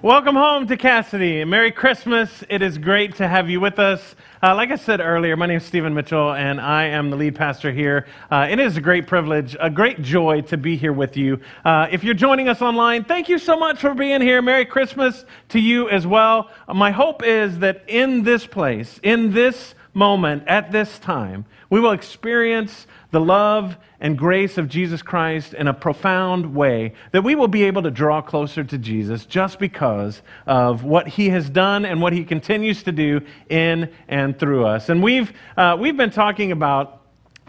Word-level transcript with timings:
Welcome 0.00 0.36
home 0.36 0.68
to 0.68 0.76
Cassidy. 0.76 1.44
Merry 1.44 1.72
Christmas. 1.72 2.44
It 2.48 2.62
is 2.62 2.78
great 2.78 3.16
to 3.16 3.26
have 3.26 3.50
you 3.50 3.58
with 3.58 3.80
us. 3.80 4.14
Uh, 4.40 4.54
like 4.54 4.70
I 4.70 4.76
said 4.76 5.00
earlier, 5.00 5.36
my 5.36 5.46
name 5.46 5.56
is 5.56 5.64
Stephen 5.64 5.92
Mitchell, 5.92 6.34
and 6.34 6.60
I 6.60 6.84
am 6.84 7.10
the 7.10 7.16
lead 7.16 7.34
pastor 7.34 7.72
here. 7.72 8.06
Uh, 8.30 8.46
it 8.48 8.60
is 8.60 8.76
a 8.76 8.80
great 8.80 9.08
privilege, 9.08 9.56
a 9.58 9.68
great 9.68 10.00
joy 10.00 10.42
to 10.42 10.56
be 10.56 10.76
here 10.76 10.92
with 10.92 11.16
you. 11.16 11.40
Uh, 11.64 11.88
if 11.90 12.04
you're 12.04 12.14
joining 12.14 12.48
us 12.48 12.62
online, 12.62 13.02
thank 13.02 13.28
you 13.28 13.40
so 13.40 13.58
much 13.58 13.80
for 13.80 13.92
being 13.92 14.20
here. 14.20 14.40
Merry 14.40 14.64
Christmas 14.66 15.24
to 15.48 15.58
you 15.58 15.88
as 15.88 16.06
well. 16.06 16.48
my 16.72 16.92
hope 16.92 17.24
is 17.24 17.58
that 17.58 17.82
in 17.88 18.22
this 18.22 18.46
place, 18.46 19.00
in 19.02 19.32
this 19.32 19.74
moment, 19.94 20.44
at 20.46 20.70
this 20.70 21.00
time, 21.00 21.44
we 21.70 21.80
will 21.80 21.90
experience 21.90 22.86
the 23.10 23.20
love 23.20 23.76
and 24.00 24.18
grace 24.18 24.58
of 24.58 24.68
Jesus 24.68 25.02
Christ 25.02 25.54
in 25.54 25.66
a 25.66 25.74
profound 25.74 26.54
way, 26.54 26.92
that 27.12 27.24
we 27.24 27.34
will 27.34 27.48
be 27.48 27.64
able 27.64 27.82
to 27.82 27.90
draw 27.90 28.20
closer 28.20 28.62
to 28.64 28.78
Jesus 28.78 29.24
just 29.24 29.58
because 29.58 30.20
of 30.46 30.84
what 30.84 31.08
he 31.08 31.30
has 31.30 31.48
done 31.48 31.84
and 31.84 32.02
what 32.02 32.12
he 32.12 32.24
continues 32.24 32.82
to 32.82 32.92
do 32.92 33.20
in 33.48 33.90
and 34.08 34.38
through 34.38 34.66
us. 34.66 34.88
And 34.88 35.02
we've, 35.02 35.32
uh, 35.56 35.76
we've 35.80 35.96
been 35.96 36.10
talking 36.10 36.52
about 36.52 37.02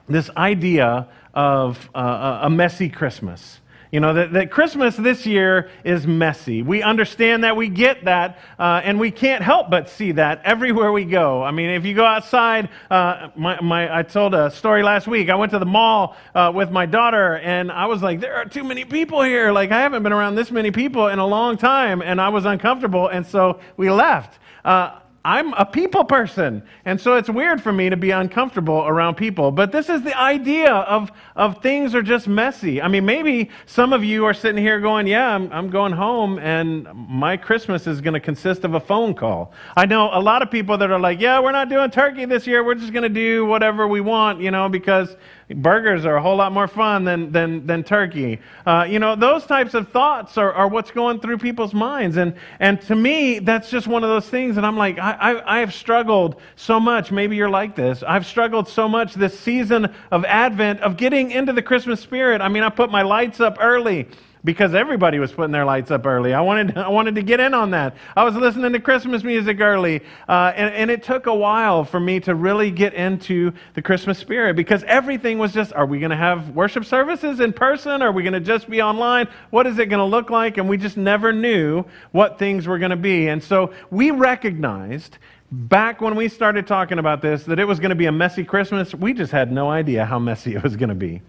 this 0.08 0.30
idea 0.36 1.08
of 1.34 1.90
uh, 1.94 2.40
a 2.44 2.50
messy 2.50 2.90
Christmas. 2.90 3.60
You 3.92 4.00
know, 4.00 4.14
that, 4.14 4.34
that 4.34 4.52
Christmas 4.52 4.96
this 4.96 5.26
year 5.26 5.72
is 5.84 6.06
messy. 6.06 6.62
We 6.62 6.84
understand 6.84 7.44
that, 7.44 7.58
we 7.58 7.70
get 7.70 8.06
that, 8.06 8.38
uh, 8.60 8.82
and 8.84 9.00
we 9.00 9.10
can't 9.10 9.44
help 9.44 9.72
but 9.72 9.90
see 9.90 10.12
that 10.12 10.44
everywhere 10.44 10.92
we 10.92 11.06
go. 11.06 11.42
I 11.42 11.50
mean, 11.50 11.72
if 11.72 11.86
you 11.86 11.96
go 11.96 12.06
outside, 12.06 12.70
uh, 12.92 13.30
my, 13.36 13.60
my, 13.62 13.98
I 13.98 14.04
told 14.04 14.36
a 14.36 14.52
story 14.52 14.84
last 14.84 15.08
week. 15.08 15.30
I 15.30 15.36
went 15.36 15.52
to 15.54 15.60
the 15.60 15.66
mall 15.66 16.16
uh, 16.36 16.52
with 16.54 16.70
my 16.70 16.86
daughter, 16.86 17.38
and 17.38 17.72
I 17.72 17.88
was 17.88 18.04
like, 18.04 18.20
there 18.20 18.36
are 18.36 18.46
too 18.46 18.64
many 18.64 18.86
people 18.86 19.24
here. 19.24 19.52
Like, 19.52 19.72
I 19.72 19.82
haven't 19.82 20.04
been 20.04 20.14
around 20.14 20.36
this 20.36 20.52
many 20.52 20.70
people 20.70 21.08
in 21.08 21.18
a 21.18 21.26
long 21.26 21.58
time, 21.58 22.04
and 22.04 22.22
I 22.22 22.30
was 22.30 22.46
uncomfortable, 22.46 23.08
and 23.08 23.26
so 23.26 23.60
we 23.76 23.90
left. 23.90 24.38
Uh, 24.64 25.00
I'm 25.30 25.54
a 25.54 25.64
people 25.64 26.06
person. 26.06 26.64
And 26.86 27.00
so 27.00 27.16
it's 27.16 27.30
weird 27.30 27.62
for 27.62 27.72
me 27.72 27.92
to 27.92 27.96
be 27.96 28.10
uncomfortable 28.10 28.88
around 28.88 29.14
people. 29.14 29.52
But 29.52 29.72
this 29.72 29.88
is 29.88 30.02
the 30.02 30.20
idea 30.20 30.74
of, 30.74 31.12
of 31.36 31.62
things 31.62 31.94
are 31.94 32.02
just 32.02 32.28
messy. 32.28 32.82
I 32.82 32.88
mean, 32.88 33.06
maybe 33.06 33.52
some 33.68 33.94
of 33.94 34.04
you 34.04 34.26
are 34.26 34.34
sitting 34.34 34.60
here 34.60 34.80
going, 34.80 35.06
Yeah, 35.06 35.30
I'm, 35.30 35.54
I'm 35.54 35.70
going 35.70 35.92
home 35.92 36.40
and 36.40 36.88
my 36.96 37.38
Christmas 37.38 37.86
is 37.86 38.02
going 38.02 38.16
to 38.16 38.20
consist 38.20 38.64
of 38.64 38.74
a 38.74 38.80
phone 38.80 39.14
call. 39.14 39.54
I 39.78 39.86
know 39.86 40.10
a 40.12 40.20
lot 40.20 40.42
of 40.42 40.50
people 40.50 40.80
that 40.80 40.90
are 40.90 41.00
like, 41.00 41.22
Yeah, 41.22 41.40
we're 41.42 41.52
not 41.52 41.70
doing 41.70 41.92
turkey 41.92 42.26
this 42.26 42.48
year. 42.48 42.64
We're 42.64 42.74
just 42.74 42.92
going 42.92 43.04
to 43.04 43.10
do 43.10 43.46
whatever 43.46 43.88
we 43.88 44.02
want, 44.02 44.42
you 44.42 44.50
know, 44.50 44.68
because 44.68 45.16
burgers 45.56 46.06
are 46.06 46.16
a 46.16 46.22
whole 46.22 46.36
lot 46.36 46.52
more 46.52 46.68
fun 46.68 47.04
than, 47.04 47.32
than, 47.32 47.66
than 47.66 47.84
turkey. 47.84 48.40
Uh, 48.66 48.86
you 48.88 49.00
know, 49.00 49.16
those 49.16 49.46
types 49.46 49.74
of 49.74 49.90
thoughts 49.90 50.38
are, 50.38 50.54
are 50.54 50.68
what's 50.68 50.92
going 50.92 51.20
through 51.20 51.38
people's 51.38 51.74
minds. 51.74 52.18
And, 52.18 52.36
and 52.60 52.80
to 52.82 52.96
me, 52.96 53.40
that's 53.40 53.70
just 53.70 53.88
one 53.88 54.04
of 54.04 54.10
those 54.10 54.30
things. 54.30 54.58
And 54.58 54.66
I'm 54.66 54.78
like, 54.78 55.00
I, 55.00 55.18
I, 55.20 55.58
I 55.58 55.60
have 55.60 55.74
struggled 55.74 56.42
so 56.56 56.80
much. 56.80 57.12
Maybe 57.12 57.36
you're 57.36 57.50
like 57.50 57.76
this. 57.76 58.04
I've 58.04 58.26
struggled 58.26 58.68
so 58.68 58.88
much 58.88 59.14
this 59.14 59.40
season 59.40 59.94
of 60.12 60.26
Advent 60.26 60.82
of 60.82 60.98
getting 60.98 61.32
into 61.32 61.54
the 61.54 61.62
Christmas 61.62 62.00
spirit. 62.00 62.42
I 62.42 62.48
mean, 62.48 62.64
I 62.64 62.70
put 62.70 62.90
my 62.92 63.02
lights 63.02 63.40
up 63.40 63.58
early 63.60 64.08
because 64.44 64.74
everybody 64.74 65.20
was 65.20 65.32
putting 65.32 65.52
their 65.52 65.66
lights 65.66 65.92
up 65.92 66.06
early. 66.06 66.34
I 66.34 66.42
wanted, 66.42 66.78
I 66.78 66.88
wanted 66.90 67.16
to 67.16 67.22
get 67.22 67.40
in 67.40 67.54
on 67.54 67.72
that. 67.72 67.96
I 68.16 68.24
was 68.24 68.36
listening 68.36 68.74
to 68.74 68.80
Christmas 68.80 69.24
music 69.24 69.60
early, 69.60 70.02
uh, 70.28 70.54
and, 70.56 70.74
and 70.74 70.92
it 70.92 71.04
took 71.04 71.26
a 71.26 71.36
while 71.36 71.84
for 71.84 72.00
me 72.00 72.20
to 72.22 72.36
really 72.36 72.72
get 72.72 72.94
into 72.94 73.52
the 73.74 73.82
Christmas 73.82 74.18
spirit 74.18 74.56
because 74.56 74.84
everything 74.84 75.38
was 75.38 75.54
just 75.54 75.74
are 75.74 75.86
we 75.86 76.00
going 76.00 76.12
to 76.12 76.18
have 76.18 76.50
worship 76.50 76.86
services 76.86 77.40
in 77.40 77.54
person? 77.54 78.02
Are 78.02 78.12
we 78.12 78.24
going 78.24 78.34
to 78.34 78.40
just 78.40 78.70
be 78.70 78.82
online? 78.82 79.28
What 79.50 79.68
is 79.68 79.80
it 79.80 79.88
going 79.88 80.00
to 80.00 80.06
look 80.06 80.30
like? 80.30 80.58
And 80.58 80.70
we 80.70 80.78
just 80.78 80.98
never 80.98 81.32
knew 81.34 81.84
what 82.12 82.40
things 82.40 82.68
were 82.68 82.80
going 82.80 82.92
to 82.92 82.98
be. 82.98 83.28
And 83.28 83.44
so 83.44 83.74
we 83.92 84.12
recognized 84.12 85.18
back 85.52 86.00
when 86.02 86.16
we 86.16 86.30
started 86.30 86.68
talking 86.68 87.00
about 87.00 87.22
this 87.22 87.44
that 87.46 87.60
it 87.60 87.66
was 87.66 87.80
going 87.80 87.90
to 87.90 87.96
be 87.96 88.06
a 88.06 88.12
messy 88.12 88.44
Christmas. 88.44 88.94
We 88.94 89.14
just 89.14 89.32
had 89.32 89.52
no 89.52 89.70
idea 89.70 90.06
how 90.06 90.20
messy 90.20 90.56
it 90.56 90.64
was 90.64 90.76
going 90.76 90.90
to 90.90 90.96
be. 90.96 91.22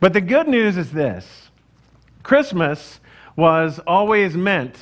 But 0.00 0.12
the 0.12 0.20
good 0.20 0.48
news 0.48 0.76
is 0.76 0.92
this 0.92 1.47
Christmas 2.28 3.00
was 3.36 3.80
always 3.86 4.36
meant 4.36 4.76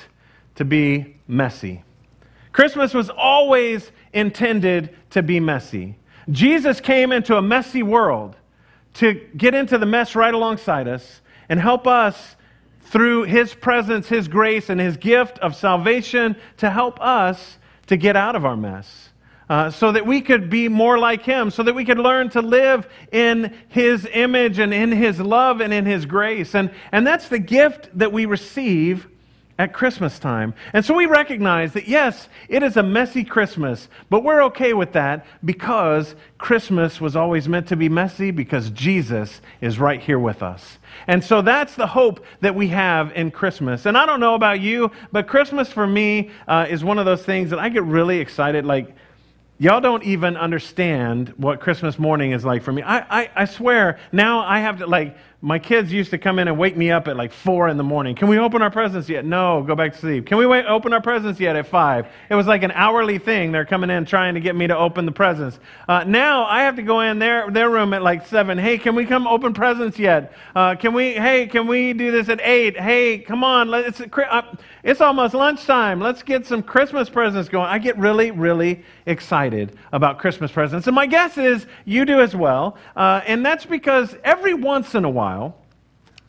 to 0.57 0.65
be 0.65 1.15
messy. 1.29 1.85
Christmas 2.51 2.93
was 2.93 3.09
always 3.09 3.93
intended 4.13 4.97
to 5.11 5.23
be 5.23 5.39
messy. 5.39 5.97
Jesus 6.29 6.81
came 6.81 7.13
into 7.13 7.37
a 7.37 7.43
messy 7.43 7.85
world 7.85 8.35
to 8.95 9.15
get 9.37 9.55
into 9.55 9.79
the 9.79 9.87
mess 9.87 10.17
right 10.17 10.35
alongside 10.35 10.89
us 10.89 11.21
and 11.49 11.61
help 11.61 11.87
us 11.87 12.35
through 12.81 13.23
his 13.23 13.55
presence, 13.55 14.09
his 14.09 14.27
grace, 14.27 14.69
and 14.69 14.81
his 14.81 14.97
gift 14.97 15.39
of 15.39 15.55
salvation 15.55 16.35
to 16.57 16.69
help 16.69 17.01
us 17.01 17.59
to 17.87 17.97
get 17.97 18.17
out 18.17 18.35
of 18.35 18.45
our 18.45 18.57
mess 18.57 19.06
uh, 19.49 19.71
so 19.71 19.93
that 19.93 20.07
we 20.07 20.21
could 20.21 20.51
be 20.51 20.69
more 20.69 20.99
like 20.99 21.23
Him, 21.23 21.51
so 21.51 21.63
that 21.63 21.75
we 21.75 21.85
could 21.85 21.99
learn 21.99 22.31
to 22.31 22.43
live 22.43 22.89
in 23.13 23.55
His 23.69 24.07
image 24.13 24.59
and 24.59 24.75
in 24.75 24.93
His 24.93 25.21
love 25.21 25.61
and 25.61 25.73
in 25.73 25.87
His 25.87 26.07
grace. 26.07 26.55
And, 26.55 26.71
and 26.93 27.07
that's 27.07 27.29
the 27.29 27.39
gift 27.39 27.89
that 27.99 28.13
we 28.13 28.27
receive 28.27 29.09
at 29.59 29.73
Christmas 29.73 30.19
time. 30.19 30.53
And 30.73 30.85
so 30.85 30.95
we 30.95 31.07
recognize 31.07 31.73
that, 31.73 31.89
yes, 31.89 32.29
it 32.49 32.63
is 32.63 32.77
a 32.77 32.83
messy 32.83 33.25
Christmas, 33.25 33.89
but 34.11 34.23
we're 34.23 34.45
okay 34.45 34.75
with 34.75 34.93
that 34.93 35.25
because 35.45 36.15
Christmas 36.37 37.01
was 37.01 37.17
always 37.17 37.49
meant 37.49 37.69
to 37.69 37.77
be 37.77 37.89
messy 37.89 38.31
because 38.31 38.69
Jesus 38.71 39.41
is 39.63 39.79
right 39.79 40.01
here 40.01 40.19
with 40.19 40.43
us. 40.43 40.79
And 41.07 41.25
so 41.25 41.41
that's 41.41 41.75
the 41.75 41.87
hope 41.87 42.25
that 42.41 42.55
we 42.55 42.69
have 42.69 43.13
in 43.13 43.31
Christmas. 43.31 43.87
And 43.87 43.97
I 43.97 44.05
don't 44.05 44.21
know 44.21 44.35
about 44.35 44.61
you, 44.61 44.91
but 45.11 45.27
Christmas 45.27 45.73
for 45.73 45.87
me 45.87 46.31
uh, 46.47 46.67
is 46.69 46.85
one 46.85 46.99
of 46.99 47.07
those 47.07 47.23
things 47.23 47.49
that 47.51 47.59
I 47.59 47.71
get 47.71 47.85
really 47.85 48.19
excited. 48.19 48.67
Like, 48.67 48.95
Y'all 49.59 49.81
don't 49.81 50.05
even 50.05 50.37
understand 50.37 51.31
what 51.39 51.61
Christmas 51.61 51.99
morning 51.99 52.33
is 52.33 52.45
like 52.45 52.63
for 52.63 52.73
me. 52.73 52.83
I, 52.83 53.23
I, 53.23 53.31
I 53.35 53.45
swear, 53.47 53.99
now 54.13 54.41
I 54.41 54.61
have 54.61 54.79
to, 54.79 54.87
like, 54.87 55.17
my 55.43 55.59
kids 55.59 55.93
used 55.93 56.11
to 56.11 56.19
come 56.19 56.39
in 56.39 56.49
and 56.49 56.59
wake 56.59 56.77
me 56.77 56.91
up 56.91 57.09
at 57.09 57.17
like 57.17 57.31
four 57.31 57.69
in 57.69 57.77
the 57.77 57.85
morning. 57.85 58.17
Can 58.17 58.29
we 58.29 58.39
open 58.39 58.63
our 58.63 58.71
presents 58.71 59.07
yet? 59.09 59.25
No, 59.25 59.63
go 59.63 59.75
back 59.75 59.93
to 59.93 59.99
sleep. 59.99 60.27
Can 60.27 60.39
we 60.39 60.47
wait, 60.47 60.65
open 60.65 60.95
our 60.95 61.03
presents 61.03 61.39
yet 61.39 61.57
at 61.57 61.67
five? 61.67 62.07
It 62.31 62.35
was 62.35 62.47
like 62.47 62.63
an 62.63 62.73
hourly 62.73 63.19
thing. 63.19 63.53
They're 63.53 63.67
coming 63.67 63.91
in 63.91 64.07
trying 64.07 64.35
to 64.35 64.41
get 64.41 64.57
me 64.57 64.67
to 64.67 64.77
open 64.77 65.05
the 65.05 65.13
presents. 65.13 65.59
Uh, 65.87 66.05
now 66.05 66.47
I 66.47 66.63
have 66.63 66.77
to 66.77 66.83
go 66.83 67.01
in 67.03 67.19
their, 67.19 67.51
their 67.51 67.69
room 67.69 67.93
at 67.93 68.03
like 68.03 68.27
seven. 68.27 68.57
Hey, 68.57 68.79
can 68.79 68.95
we 68.95 69.05
come 69.05 69.27
open 69.27 69.53
presents 69.53 69.99
yet? 69.99 70.33
Uh, 70.55 70.75
can 70.75 70.95
we, 70.95 71.13
hey, 71.13 71.47
can 71.47 71.67
we 71.67 71.93
do 71.93 72.11
this 72.11 72.31
at 72.31 72.41
eight? 72.41 72.79
Hey, 72.81 73.19
come 73.19 73.45
on. 73.45 73.73
It's, 73.75 74.01
uh, 74.01 74.57
it's 74.83 75.03
almost 75.03 75.35
lunchtime. 75.35 76.01
Let's 76.01 76.23
get 76.23 76.47
some 76.47 76.63
Christmas 76.63 77.11
presents 77.11 77.51
going. 77.51 77.69
I 77.69 77.79
get 77.79 77.99
really, 77.99 78.31
really 78.31 78.85
excited 79.05 79.77
about 79.93 80.19
Christmas 80.19 80.51
presents. 80.51 80.87
And 80.87 80.95
my 80.95 81.07
guess 81.07 81.37
is 81.37 81.67
you 81.85 82.07
do 82.07 82.21
as 82.21 82.35
well. 82.35 82.79
Uh, 82.97 83.21
and 83.27 83.45
that's 83.45 83.67
because 83.67 84.17
every 84.25 84.55
once 84.55 84.95
in 84.95 85.05
a 85.05 85.11
while, 85.11 85.26
while, 85.27 85.57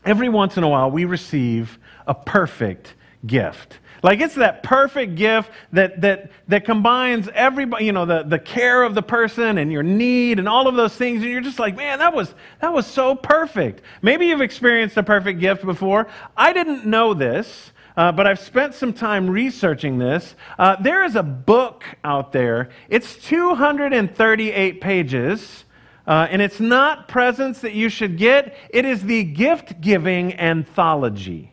every 0.04 0.28
once 0.28 0.56
in 0.56 0.64
a 0.64 0.68
while, 0.68 0.90
we 0.90 1.04
receive 1.04 1.78
a 2.08 2.14
perfect 2.14 2.94
gift. 3.24 3.78
Like 4.02 4.20
it's 4.20 4.34
that 4.34 4.64
perfect 4.64 5.14
gift 5.14 5.50
that, 5.72 6.00
that, 6.00 6.32
that 6.48 6.64
combines 6.64 7.28
everybody, 7.32 7.84
you 7.84 7.92
know, 7.92 8.06
the, 8.06 8.24
the 8.24 8.40
care 8.40 8.82
of 8.82 8.96
the 8.96 9.02
person 9.02 9.58
and 9.58 9.70
your 9.70 9.84
need 9.84 10.40
and 10.40 10.48
all 10.48 10.66
of 10.66 10.74
those 10.74 10.96
things. 10.96 11.22
And 11.22 11.30
you're 11.30 11.40
just 11.40 11.60
like, 11.60 11.76
man, 11.76 12.00
that 12.00 12.12
was, 12.12 12.34
that 12.60 12.72
was 12.72 12.88
so 12.88 13.14
perfect. 13.14 13.82
Maybe 14.02 14.26
you've 14.26 14.40
experienced 14.40 14.96
a 14.96 15.04
perfect 15.04 15.38
gift 15.38 15.64
before. 15.64 16.08
I 16.36 16.52
didn't 16.52 16.84
know 16.84 17.14
this, 17.14 17.70
uh, 17.96 18.10
but 18.10 18.26
I've 18.26 18.40
spent 18.40 18.74
some 18.74 18.92
time 18.92 19.30
researching 19.30 19.98
this. 19.98 20.34
Uh, 20.58 20.74
there 20.74 21.04
is 21.04 21.14
a 21.14 21.22
book 21.22 21.84
out 22.02 22.32
there, 22.32 22.70
it's 22.88 23.14
238 23.16 24.80
pages. 24.80 25.64
Uh, 26.08 26.26
and 26.30 26.40
it's 26.40 26.58
not 26.58 27.06
presents 27.06 27.60
that 27.60 27.74
you 27.74 27.90
should 27.90 28.16
get, 28.16 28.56
it 28.70 28.86
is 28.86 29.02
the 29.02 29.22
gift 29.22 29.78
giving 29.82 30.32
anthology. 30.40 31.52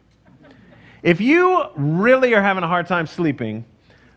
If 1.03 1.19
you 1.19 1.65
really 1.75 2.33
are 2.33 2.41
having 2.41 2.63
a 2.63 2.67
hard 2.67 2.87
time 2.87 3.05
sleeping, 3.05 3.65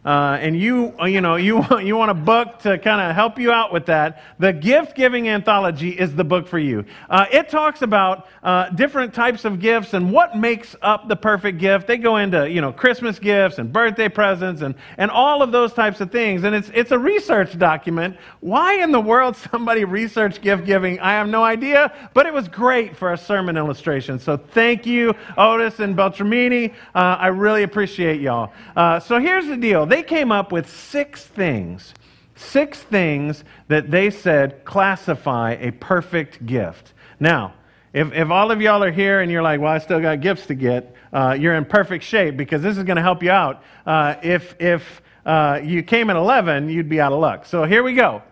uh, 0.08 0.38
and 0.40 0.58
you, 0.58 0.94
uh, 0.98 1.04
you 1.04 1.20
know, 1.20 1.36
you 1.36 1.58
want, 1.58 1.84
you 1.84 1.94
want 1.94 2.10
a 2.10 2.14
book 2.14 2.60
to 2.60 2.78
kind 2.78 2.98
of 2.98 3.14
help 3.14 3.38
you 3.38 3.52
out 3.52 3.74
with 3.74 3.84
that, 3.84 4.22
the 4.38 4.54
Gift 4.54 4.96
Giving 4.96 5.28
Anthology 5.28 5.90
is 5.90 6.14
the 6.14 6.24
book 6.24 6.48
for 6.48 6.58
you. 6.58 6.86
Uh, 7.10 7.26
it 7.30 7.50
talks 7.50 7.82
about 7.82 8.26
uh, 8.42 8.70
different 8.70 9.12
types 9.12 9.44
of 9.44 9.60
gifts 9.60 9.92
and 9.92 10.10
what 10.10 10.34
makes 10.34 10.74
up 10.80 11.08
the 11.08 11.16
perfect 11.16 11.58
gift. 11.58 11.86
They 11.86 11.98
go 11.98 12.16
into, 12.16 12.48
you 12.48 12.62
know, 12.62 12.72
Christmas 12.72 13.18
gifts 13.18 13.58
and 13.58 13.70
birthday 13.70 14.08
presents 14.08 14.62
and, 14.62 14.76
and 14.96 15.10
all 15.10 15.42
of 15.42 15.52
those 15.52 15.74
types 15.74 16.00
of 16.00 16.10
things. 16.10 16.44
And 16.44 16.54
it's, 16.54 16.70
it's 16.72 16.90
a 16.90 16.98
research 16.98 17.58
document. 17.58 18.16
Why 18.40 18.82
in 18.82 18.92
the 18.92 19.00
world 19.00 19.36
somebody 19.52 19.84
researched 19.84 20.40
gift 20.40 20.64
giving, 20.64 20.98
I 21.00 21.10
have 21.10 21.28
no 21.28 21.44
idea, 21.44 21.92
but 22.14 22.24
it 22.24 22.32
was 22.32 22.48
great 22.48 22.96
for 22.96 23.12
a 23.12 23.18
sermon 23.18 23.58
illustration. 23.58 24.18
So 24.18 24.38
thank 24.38 24.86
you, 24.86 25.12
Otnes 25.36 25.80
and 25.80 25.94
Beltramini. 25.94 26.72
Uh, 26.94 26.98
I 27.20 27.26
really 27.26 27.62
appreciate 27.62 28.22
y'all. 28.22 28.54
Uh, 28.74 29.00
so 29.00 29.20
here's 29.20 29.46
the 29.46 29.56
deal. 29.58 29.84
They 29.84 29.97
they 29.98 30.04
came 30.04 30.30
up 30.30 30.52
with 30.52 30.70
six 30.70 31.24
things, 31.24 31.92
six 32.36 32.78
things 32.78 33.42
that 33.66 33.90
they 33.90 34.10
said 34.10 34.64
classify 34.64 35.54
a 35.54 35.72
perfect 35.72 36.46
gift. 36.46 36.92
Now, 37.18 37.54
if, 37.92 38.12
if 38.12 38.30
all 38.30 38.52
of 38.52 38.60
y'all 38.60 38.84
are 38.84 38.92
here 38.92 39.22
and 39.22 39.32
you're 39.32 39.42
like, 39.42 39.60
well, 39.60 39.72
I 39.72 39.78
still 39.78 40.00
got 40.00 40.20
gifts 40.20 40.46
to 40.46 40.54
get, 40.54 40.94
uh, 41.12 41.36
you're 41.36 41.56
in 41.56 41.64
perfect 41.64 42.04
shape 42.04 42.36
because 42.36 42.62
this 42.62 42.78
is 42.78 42.84
going 42.84 42.94
to 42.94 43.02
help 43.02 43.24
you 43.24 43.32
out. 43.32 43.64
Uh, 43.84 44.14
if 44.22 44.54
if 44.60 45.02
uh, 45.26 45.58
you 45.64 45.82
came 45.82 46.10
at 46.10 46.16
11, 46.16 46.68
you'd 46.68 46.88
be 46.88 47.00
out 47.00 47.10
of 47.10 47.18
luck. 47.18 47.44
So 47.44 47.64
here 47.64 47.82
we 47.82 47.94
go. 47.94 48.22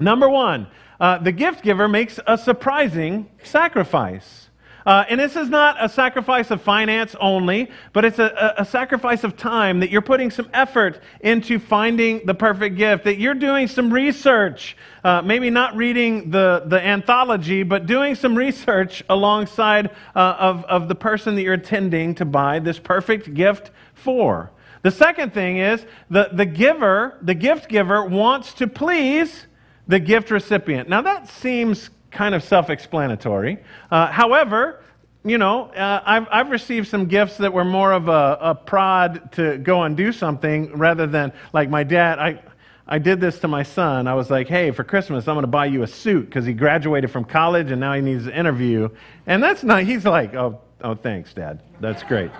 Number 0.00 0.28
one, 0.28 0.66
uh, 0.98 1.18
the 1.18 1.30
gift 1.30 1.62
giver 1.62 1.86
makes 1.86 2.18
a 2.26 2.36
surprising 2.36 3.30
sacrifice. 3.44 4.47
Uh, 4.88 5.04
and 5.10 5.20
this 5.20 5.36
is 5.36 5.50
not 5.50 5.76
a 5.78 5.86
sacrifice 5.86 6.50
of 6.50 6.62
finance 6.62 7.14
only, 7.20 7.70
but 7.92 8.06
it's 8.06 8.18
a, 8.18 8.54
a, 8.56 8.64
sacrifice 8.64 9.22
of 9.22 9.36
time 9.36 9.80
that 9.80 9.90
you're 9.90 10.00
putting 10.00 10.30
some 10.30 10.48
effort 10.54 11.02
into 11.20 11.58
finding 11.58 12.24
the 12.24 12.32
perfect 12.32 12.74
gift, 12.74 13.04
that 13.04 13.18
you're 13.18 13.34
doing 13.34 13.68
some 13.68 13.92
research, 13.92 14.78
uh, 15.04 15.20
maybe 15.20 15.50
not 15.50 15.76
reading 15.76 16.30
the, 16.30 16.62
the 16.64 16.80
anthology, 16.80 17.62
but 17.62 17.84
doing 17.84 18.14
some 18.14 18.34
research 18.34 19.04
alongside 19.10 19.90
uh, 20.16 20.36
of, 20.38 20.64
of 20.64 20.88
the 20.88 20.94
person 20.94 21.34
that 21.34 21.42
you're 21.42 21.52
intending 21.52 22.14
to 22.14 22.24
buy 22.24 22.58
this 22.58 22.78
perfect 22.78 23.34
gift 23.34 23.70
for. 23.92 24.50
The 24.80 24.90
second 24.90 25.34
thing 25.34 25.58
is 25.58 25.84
the, 26.08 26.30
the 26.32 26.46
giver, 26.46 27.18
the 27.20 27.34
gift 27.34 27.68
giver, 27.68 28.02
wants 28.06 28.54
to 28.54 28.66
please 28.66 29.48
the 29.86 30.00
gift 30.00 30.30
recipient. 30.30 30.88
Now 30.88 31.02
that 31.02 31.28
seems 31.28 31.90
kind 32.10 32.34
of 32.34 32.42
self 32.42 32.70
explanatory. 32.70 33.58
Uh, 33.90 34.06
however, 34.06 34.82
you 35.24 35.38
know, 35.38 35.64
uh, 35.70 36.02
I've, 36.04 36.26
I've 36.30 36.50
received 36.50 36.88
some 36.88 37.06
gifts 37.06 37.36
that 37.38 37.52
were 37.52 37.64
more 37.64 37.92
of 37.92 38.08
a, 38.08 38.38
a 38.40 38.54
prod 38.54 39.32
to 39.32 39.58
go 39.58 39.82
and 39.82 39.96
do 39.96 40.12
something 40.12 40.72
rather 40.76 41.06
than, 41.06 41.32
like 41.52 41.68
my 41.68 41.84
dad, 41.84 42.18
I, 42.18 42.40
I 42.86 42.98
did 42.98 43.20
this 43.20 43.38
to 43.40 43.48
my 43.48 43.62
son. 43.62 44.06
I 44.06 44.14
was 44.14 44.30
like, 44.30 44.48
hey, 44.48 44.70
for 44.70 44.84
Christmas, 44.84 45.28
I'm 45.28 45.34
going 45.34 45.42
to 45.42 45.48
buy 45.48 45.66
you 45.66 45.82
a 45.82 45.86
suit 45.86 46.26
because 46.26 46.46
he 46.46 46.54
graduated 46.54 47.10
from 47.10 47.24
college 47.24 47.70
and 47.70 47.80
now 47.80 47.92
he 47.92 48.00
needs 48.00 48.26
an 48.26 48.32
interview. 48.32 48.88
And 49.26 49.42
that's 49.42 49.62
not, 49.62 49.82
he's 49.82 50.06
like, 50.06 50.34
oh, 50.34 50.60
oh 50.82 50.94
thanks, 50.94 51.34
Dad. 51.34 51.62
That's 51.80 52.02
great. 52.02 52.30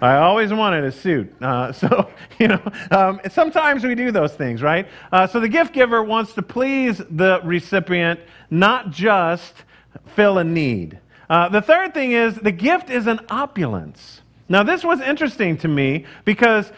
I 0.00 0.16
always 0.16 0.52
wanted 0.52 0.84
a 0.84 0.92
suit. 0.92 1.32
Uh, 1.42 1.72
so, 1.80 2.10
you 2.38 2.48
know, 2.48 2.62
um, 2.90 3.20
sometimes 3.30 3.84
we 3.84 3.94
do 3.94 4.10
those 4.10 4.34
things, 4.34 4.62
right? 4.62 4.88
Uh, 5.12 5.26
so 5.26 5.40
the 5.40 5.48
gift 5.48 5.72
giver 5.72 6.02
wants 6.02 6.32
to 6.34 6.42
please 6.42 6.98
the 7.10 7.40
recipient, 7.44 8.20
not 8.50 8.90
just 8.90 9.54
fill 10.14 10.38
a 10.38 10.44
need. 10.44 10.98
Uh, 11.28 11.48
the 11.48 11.62
third 11.62 11.94
thing 11.94 12.12
is 12.12 12.34
the 12.36 12.52
gift 12.52 12.90
is 12.90 13.06
an 13.06 13.20
opulence. 13.30 14.22
Now, 14.48 14.64
this 14.64 14.82
was 14.82 15.00
interesting 15.00 15.56
to 15.58 15.68
me 15.68 16.06
because 16.24 16.72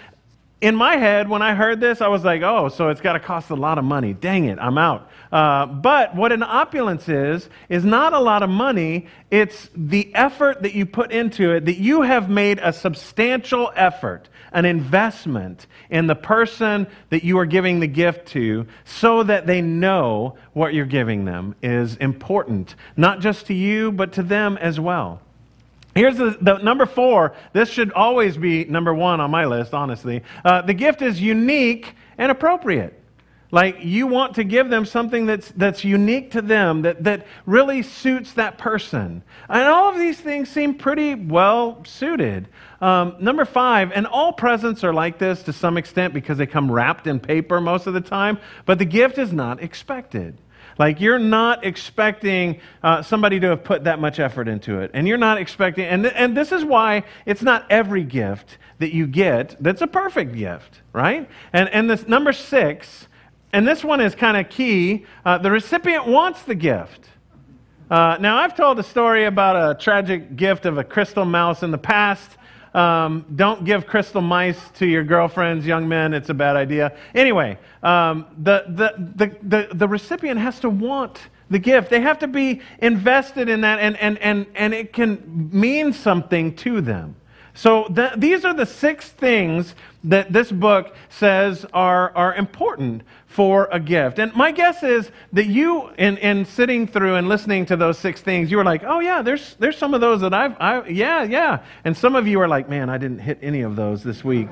in 0.62 0.76
my 0.76 0.96
head, 0.96 1.28
when 1.28 1.42
I 1.42 1.54
heard 1.54 1.80
this, 1.80 2.00
I 2.00 2.06
was 2.06 2.22
like, 2.22 2.42
oh, 2.42 2.68
so 2.68 2.88
it's 2.88 3.00
got 3.00 3.14
to 3.14 3.20
cost 3.20 3.50
a 3.50 3.56
lot 3.56 3.78
of 3.78 3.84
money. 3.84 4.14
Dang 4.14 4.44
it, 4.44 4.60
I'm 4.60 4.78
out. 4.78 5.10
Uh, 5.32 5.66
but 5.66 6.14
what 6.14 6.30
an 6.30 6.44
opulence 6.44 7.08
is, 7.08 7.48
is 7.68 7.84
not 7.84 8.12
a 8.12 8.20
lot 8.20 8.44
of 8.44 8.48
money. 8.48 9.08
It's 9.28 9.68
the 9.74 10.14
effort 10.14 10.62
that 10.62 10.72
you 10.72 10.86
put 10.86 11.10
into 11.10 11.50
it, 11.50 11.64
that 11.64 11.78
you 11.78 12.02
have 12.02 12.30
made 12.30 12.60
a 12.62 12.72
substantial 12.72 13.72
effort, 13.74 14.28
an 14.52 14.64
investment 14.64 15.66
in 15.90 16.06
the 16.06 16.14
person 16.14 16.86
that 17.10 17.24
you 17.24 17.38
are 17.38 17.46
giving 17.46 17.80
the 17.80 17.88
gift 17.88 18.28
to, 18.28 18.64
so 18.84 19.24
that 19.24 19.48
they 19.48 19.62
know 19.62 20.36
what 20.52 20.74
you're 20.74 20.86
giving 20.86 21.24
them 21.24 21.56
is 21.60 21.96
important, 21.96 22.76
not 22.96 23.18
just 23.18 23.46
to 23.46 23.54
you, 23.54 23.90
but 23.90 24.12
to 24.12 24.22
them 24.22 24.56
as 24.58 24.78
well. 24.78 25.20
Here's 25.94 26.16
the, 26.16 26.36
the, 26.40 26.58
number 26.58 26.86
four. 26.86 27.34
This 27.52 27.68
should 27.68 27.92
always 27.92 28.36
be 28.36 28.64
number 28.64 28.94
one 28.94 29.20
on 29.20 29.30
my 29.30 29.44
list, 29.44 29.74
honestly. 29.74 30.22
Uh, 30.44 30.62
the 30.62 30.74
gift 30.74 31.02
is 31.02 31.20
unique 31.20 31.94
and 32.16 32.30
appropriate. 32.30 32.98
Like 33.50 33.76
you 33.80 34.06
want 34.06 34.36
to 34.36 34.44
give 34.44 34.70
them 34.70 34.86
something 34.86 35.26
that's, 35.26 35.50
that's 35.50 35.84
unique 35.84 36.30
to 36.30 36.40
them, 36.40 36.82
that, 36.82 37.04
that 37.04 37.26
really 37.44 37.82
suits 37.82 38.32
that 38.32 38.56
person. 38.56 39.22
And 39.50 39.64
all 39.64 39.90
of 39.90 39.98
these 39.98 40.18
things 40.18 40.48
seem 40.48 40.74
pretty 40.74 41.14
well 41.14 41.84
suited. 41.84 42.48
Um, 42.80 43.16
number 43.20 43.44
five, 43.44 43.92
and 43.92 44.06
all 44.06 44.32
presents 44.32 44.82
are 44.84 44.94
like 44.94 45.18
this 45.18 45.42
to 45.42 45.52
some 45.52 45.76
extent 45.76 46.14
because 46.14 46.38
they 46.38 46.46
come 46.46 46.72
wrapped 46.72 47.06
in 47.06 47.20
paper 47.20 47.60
most 47.60 47.86
of 47.86 47.92
the 47.92 48.00
time, 48.00 48.38
but 48.64 48.78
the 48.78 48.86
gift 48.86 49.18
is 49.18 49.34
not 49.34 49.62
expected. 49.62 50.38
Like, 50.78 51.00
you're 51.00 51.18
not 51.18 51.64
expecting 51.64 52.60
uh, 52.82 53.02
somebody 53.02 53.40
to 53.40 53.48
have 53.48 53.64
put 53.64 53.84
that 53.84 53.98
much 53.98 54.18
effort 54.18 54.48
into 54.48 54.80
it. 54.80 54.90
And 54.94 55.06
you're 55.06 55.18
not 55.18 55.38
expecting, 55.38 55.84
and, 55.86 56.02
th- 56.02 56.14
and 56.16 56.36
this 56.36 56.52
is 56.52 56.64
why 56.64 57.04
it's 57.26 57.42
not 57.42 57.70
every 57.70 58.04
gift 58.04 58.58
that 58.78 58.94
you 58.94 59.06
get 59.06 59.56
that's 59.60 59.82
a 59.82 59.86
perfect 59.86 60.34
gift, 60.34 60.82
right? 60.92 61.28
And, 61.52 61.68
and 61.68 61.88
this 61.88 62.06
number 62.08 62.32
six, 62.32 63.06
and 63.52 63.66
this 63.68 63.84
one 63.84 64.00
is 64.00 64.14
kind 64.14 64.36
of 64.36 64.48
key 64.48 65.04
uh, 65.24 65.38
the 65.38 65.50
recipient 65.50 66.06
wants 66.06 66.42
the 66.42 66.54
gift. 66.54 67.08
Uh, 67.90 68.16
now, 68.18 68.38
I've 68.38 68.56
told 68.56 68.78
a 68.78 68.82
story 68.82 69.26
about 69.26 69.54
a 69.54 69.78
tragic 69.78 70.34
gift 70.34 70.64
of 70.64 70.78
a 70.78 70.84
crystal 70.84 71.26
mouse 71.26 71.62
in 71.62 71.70
the 71.70 71.78
past. 71.78 72.38
Um, 72.74 73.26
don't 73.36 73.64
give 73.64 73.86
crystal 73.86 74.22
mice 74.22 74.70
to 74.76 74.86
your 74.86 75.04
girlfriends, 75.04 75.66
young 75.66 75.88
men. 75.88 76.14
It's 76.14 76.30
a 76.30 76.34
bad 76.34 76.56
idea. 76.56 76.96
Anyway, 77.14 77.58
um, 77.82 78.26
the, 78.38 78.64
the, 78.68 79.12
the, 79.16 79.36
the, 79.42 79.74
the 79.74 79.88
recipient 79.88 80.40
has 80.40 80.58
to 80.60 80.70
want 80.70 81.20
the 81.50 81.58
gift. 81.58 81.90
They 81.90 82.00
have 82.00 82.18
to 82.20 82.28
be 82.28 82.62
invested 82.78 83.48
in 83.50 83.60
that, 83.60 83.78
and, 83.78 83.96
and, 83.98 84.18
and, 84.18 84.46
and 84.54 84.72
it 84.72 84.92
can 84.92 85.50
mean 85.52 85.92
something 85.92 86.56
to 86.56 86.80
them. 86.80 87.16
So 87.54 87.86
the, 87.90 88.12
these 88.16 88.44
are 88.44 88.54
the 88.54 88.66
six 88.66 89.08
things 89.08 89.74
that 90.04 90.32
this 90.32 90.50
book 90.50 90.94
says 91.10 91.64
are, 91.72 92.14
are 92.16 92.34
important 92.34 93.02
for 93.26 93.68
a 93.70 93.78
gift. 93.78 94.18
And 94.18 94.34
my 94.34 94.50
guess 94.50 94.82
is 94.82 95.10
that 95.32 95.46
you, 95.46 95.88
in, 95.98 96.16
in 96.18 96.44
sitting 96.44 96.86
through 96.86 97.14
and 97.16 97.28
listening 97.28 97.66
to 97.66 97.76
those 97.76 97.98
six 97.98 98.20
things, 98.20 98.50
you 98.50 98.56
were 98.56 98.64
like, 98.64 98.82
oh, 98.84 99.00
yeah, 99.00 99.22
there's, 99.22 99.54
there's 99.58 99.76
some 99.76 99.94
of 99.94 100.00
those 100.00 100.20
that 100.22 100.34
I've, 100.34 100.56
I, 100.60 100.88
yeah, 100.88 101.22
yeah. 101.22 101.62
And 101.84 101.96
some 101.96 102.16
of 102.16 102.26
you 102.26 102.40
are 102.40 102.48
like, 102.48 102.68
man, 102.68 102.90
I 102.90 102.98
didn't 102.98 103.20
hit 103.20 103.38
any 103.42 103.62
of 103.62 103.76
those 103.76 104.02
this 104.02 104.24
week. 104.24 104.48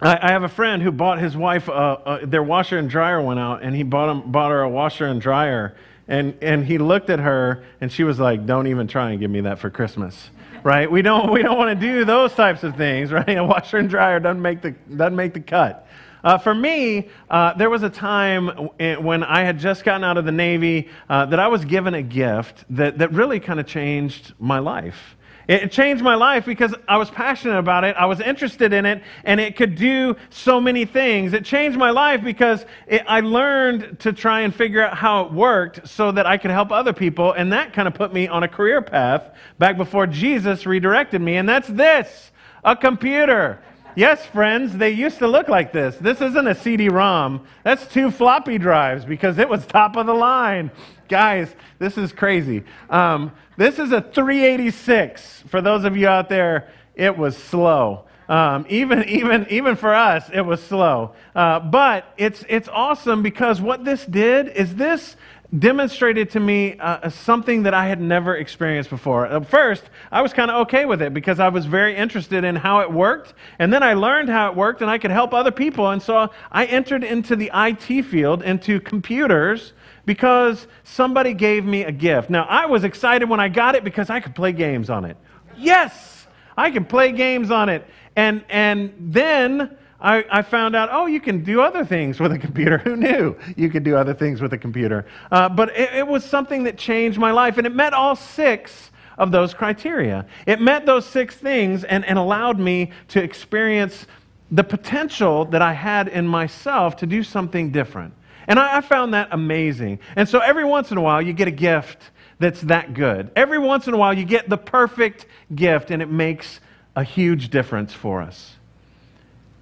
I, 0.00 0.32
have 0.32 0.42
a 0.42 0.48
friend 0.48 0.82
who 0.82 0.90
bought 0.90 1.20
his 1.20 1.36
wife, 1.36 1.68
uh, 1.68 1.72
uh, 1.72 2.26
their 2.26 2.42
washer 2.42 2.76
and 2.76 2.90
dryer 2.90 3.22
went 3.22 3.38
out, 3.38 3.62
and 3.62 3.74
he 3.74 3.84
bought, 3.84 4.10
him, 4.10 4.32
bought 4.32 4.50
her 4.50 4.62
a 4.62 4.68
washer 4.68 5.06
and 5.06 5.20
dryer. 5.20 5.76
And, 6.08 6.34
and 6.42 6.66
he 6.66 6.78
looked 6.78 7.08
at 7.08 7.20
her, 7.20 7.64
and 7.80 7.90
she 7.90 8.02
was 8.02 8.18
like, 8.18 8.44
don't 8.44 8.66
even 8.66 8.88
try 8.88 9.12
and 9.12 9.20
give 9.20 9.30
me 9.30 9.42
that 9.42 9.60
for 9.60 9.70
Christmas 9.70 10.30
right? 10.64 10.90
We 10.90 11.02
don't, 11.02 11.32
we 11.32 11.42
don't 11.42 11.58
want 11.58 11.78
to 11.78 11.86
do 11.86 12.04
those 12.04 12.32
types 12.34 12.62
of 12.62 12.76
things, 12.76 13.12
right? 13.12 13.36
A 13.36 13.44
washer 13.44 13.78
and 13.78 13.88
dryer 13.88 14.20
doesn't 14.20 14.42
make 14.42 14.62
the, 14.62 14.70
doesn't 14.70 15.16
make 15.16 15.34
the 15.34 15.40
cut. 15.40 15.86
Uh, 16.24 16.38
for 16.38 16.54
me, 16.54 17.08
uh, 17.30 17.52
there 17.54 17.68
was 17.68 17.82
a 17.82 17.90
time 17.90 18.46
when 18.78 19.24
I 19.24 19.42
had 19.42 19.58
just 19.58 19.82
gotten 19.82 20.04
out 20.04 20.18
of 20.18 20.24
the 20.24 20.32
Navy 20.32 20.88
uh, 21.08 21.26
that 21.26 21.40
I 21.40 21.48
was 21.48 21.64
given 21.64 21.94
a 21.94 22.02
gift 22.02 22.64
that, 22.70 22.98
that 22.98 23.12
really 23.12 23.40
kind 23.40 23.58
of 23.58 23.66
changed 23.66 24.32
my 24.38 24.60
life. 24.60 25.16
It 25.48 25.72
changed 25.72 26.02
my 26.02 26.14
life 26.14 26.44
because 26.44 26.74
I 26.86 26.96
was 26.98 27.10
passionate 27.10 27.58
about 27.58 27.84
it. 27.84 27.96
I 27.96 28.06
was 28.06 28.20
interested 28.20 28.72
in 28.72 28.86
it, 28.86 29.02
and 29.24 29.40
it 29.40 29.56
could 29.56 29.74
do 29.74 30.16
so 30.30 30.60
many 30.60 30.84
things. 30.84 31.32
It 31.32 31.44
changed 31.44 31.76
my 31.76 31.90
life 31.90 32.22
because 32.22 32.64
it, 32.86 33.02
I 33.08 33.20
learned 33.20 34.00
to 34.00 34.12
try 34.12 34.42
and 34.42 34.54
figure 34.54 34.82
out 34.82 34.96
how 34.96 35.24
it 35.24 35.32
worked 35.32 35.88
so 35.88 36.12
that 36.12 36.26
I 36.26 36.36
could 36.38 36.52
help 36.52 36.70
other 36.70 36.92
people, 36.92 37.32
and 37.32 37.52
that 37.52 37.72
kind 37.72 37.88
of 37.88 37.94
put 37.94 38.12
me 38.12 38.28
on 38.28 38.42
a 38.42 38.48
career 38.48 38.82
path 38.82 39.34
back 39.58 39.76
before 39.76 40.06
Jesus 40.06 40.64
redirected 40.64 41.20
me. 41.20 41.36
And 41.36 41.48
that's 41.48 41.68
this 41.68 42.30
a 42.64 42.76
computer. 42.76 43.60
Yes, 43.94 44.24
friends, 44.24 44.76
they 44.76 44.90
used 44.90 45.18
to 45.18 45.28
look 45.28 45.48
like 45.48 45.72
this. 45.72 45.96
This 45.96 46.20
isn't 46.20 46.46
a 46.46 46.54
CD 46.54 46.88
ROM. 46.88 47.46
That's 47.62 47.86
two 47.86 48.10
floppy 48.10 48.56
drives 48.56 49.04
because 49.04 49.38
it 49.38 49.48
was 49.48 49.66
top 49.66 49.96
of 49.96 50.06
the 50.06 50.14
line. 50.14 50.70
Guys, 51.08 51.54
this 51.78 51.98
is 51.98 52.10
crazy. 52.10 52.64
Um, 52.88 53.32
this 53.56 53.78
is 53.78 53.92
a 53.92 54.00
386. 54.00 55.44
For 55.48 55.60
those 55.60 55.84
of 55.84 55.96
you 55.96 56.08
out 56.08 56.28
there, 56.28 56.70
it 56.94 57.16
was 57.16 57.36
slow. 57.36 58.04
Um, 58.28 58.64
even, 58.68 59.04
even, 59.08 59.46
even 59.50 59.76
for 59.76 59.94
us, 59.94 60.30
it 60.32 60.40
was 60.40 60.62
slow. 60.62 61.14
Uh, 61.34 61.60
but 61.60 62.12
it's, 62.16 62.44
it's 62.48 62.68
awesome 62.68 63.22
because 63.22 63.60
what 63.60 63.84
this 63.84 64.06
did 64.06 64.48
is 64.48 64.74
this 64.74 65.16
demonstrated 65.58 66.30
to 66.30 66.40
me 66.40 66.78
uh, 66.78 67.10
something 67.10 67.64
that 67.64 67.74
I 67.74 67.86
had 67.86 68.00
never 68.00 68.36
experienced 68.36 68.88
before. 68.88 69.26
At 69.26 69.50
first, 69.50 69.84
I 70.10 70.22
was 70.22 70.32
kind 70.32 70.50
of 70.50 70.62
okay 70.62 70.86
with 70.86 71.02
it 71.02 71.12
because 71.12 71.40
I 71.40 71.48
was 71.48 71.66
very 71.66 71.94
interested 71.94 72.44
in 72.44 72.56
how 72.56 72.80
it 72.80 72.90
worked. 72.90 73.34
And 73.58 73.70
then 73.70 73.82
I 73.82 73.92
learned 73.92 74.30
how 74.30 74.48
it 74.48 74.56
worked 74.56 74.80
and 74.80 74.90
I 74.90 74.96
could 74.96 75.10
help 75.10 75.34
other 75.34 75.50
people. 75.50 75.90
And 75.90 76.02
so 76.02 76.30
I 76.50 76.64
entered 76.64 77.04
into 77.04 77.36
the 77.36 77.50
IT 77.52 78.04
field, 78.04 78.42
into 78.42 78.80
computers, 78.80 79.74
because 80.04 80.66
somebody 80.84 81.34
gave 81.34 81.64
me 81.64 81.84
a 81.84 81.92
gift. 81.92 82.30
Now, 82.30 82.44
I 82.44 82.66
was 82.66 82.84
excited 82.84 83.28
when 83.28 83.40
I 83.40 83.48
got 83.48 83.74
it 83.74 83.84
because 83.84 84.10
I 84.10 84.20
could 84.20 84.34
play 84.34 84.52
games 84.52 84.90
on 84.90 85.04
it. 85.04 85.16
Yes, 85.56 86.26
I 86.56 86.70
can 86.70 86.84
play 86.84 87.12
games 87.12 87.50
on 87.50 87.68
it. 87.68 87.86
And, 88.16 88.44
and 88.48 88.92
then 88.98 89.76
I, 90.00 90.24
I, 90.30 90.42
found 90.42 90.74
out, 90.74 90.88
oh, 90.92 91.06
you 91.06 91.20
can 91.20 91.44
do 91.44 91.60
other 91.60 91.84
things 91.84 92.18
with 92.18 92.32
a 92.32 92.38
computer. 92.38 92.78
Who 92.84 92.96
knew 92.96 93.36
you 93.56 93.70
could 93.70 93.84
do 93.84 93.96
other 93.96 94.14
things 94.14 94.40
with 94.40 94.52
a 94.52 94.58
computer? 94.58 95.06
Uh, 95.30 95.48
but 95.48 95.70
it, 95.76 95.94
it 95.94 96.06
was 96.06 96.24
something 96.24 96.64
that 96.64 96.76
changed 96.76 97.18
my 97.18 97.30
life, 97.30 97.58
and 97.58 97.66
it 97.66 97.74
met 97.74 97.94
all 97.94 98.16
six 98.16 98.90
of 99.18 99.30
those 99.30 99.54
criteria. 99.54 100.26
It 100.46 100.60
met 100.60 100.86
those 100.86 101.06
six 101.06 101.36
things 101.36 101.84
and, 101.84 102.04
and 102.04 102.18
allowed 102.18 102.58
me 102.58 102.90
to 103.08 103.22
experience 103.22 104.06
the 104.50 104.64
potential 104.64 105.44
that 105.46 105.62
I 105.62 105.72
had 105.72 106.08
in 106.08 106.26
myself 106.26 106.96
to 106.96 107.06
do 107.06 107.22
something 107.22 107.70
different. 107.70 108.14
And 108.46 108.58
I, 108.58 108.78
I 108.78 108.80
found 108.80 109.14
that 109.14 109.28
amazing. 109.30 109.98
And 110.16 110.28
so 110.28 110.38
every 110.40 110.64
once 110.64 110.90
in 110.90 110.98
a 110.98 111.00
while, 111.00 111.22
you 111.22 111.32
get 111.32 111.48
a 111.48 111.52
gift 111.52 112.10
that's 112.38 112.60
that 112.62 112.94
good. 112.94 113.30
Every 113.36 113.58
once 113.58 113.86
in 113.86 113.94
a 113.94 113.96
while, 113.96 114.12
you 114.12 114.24
get 114.24 114.48
the 114.48 114.56
perfect 114.56 115.26
gift, 115.54 115.90
and 115.90 116.02
it 116.02 116.10
makes 116.10 116.60
a 116.96 117.04
huge 117.04 117.50
difference 117.50 117.94
for 117.94 118.20
us. 118.20 118.56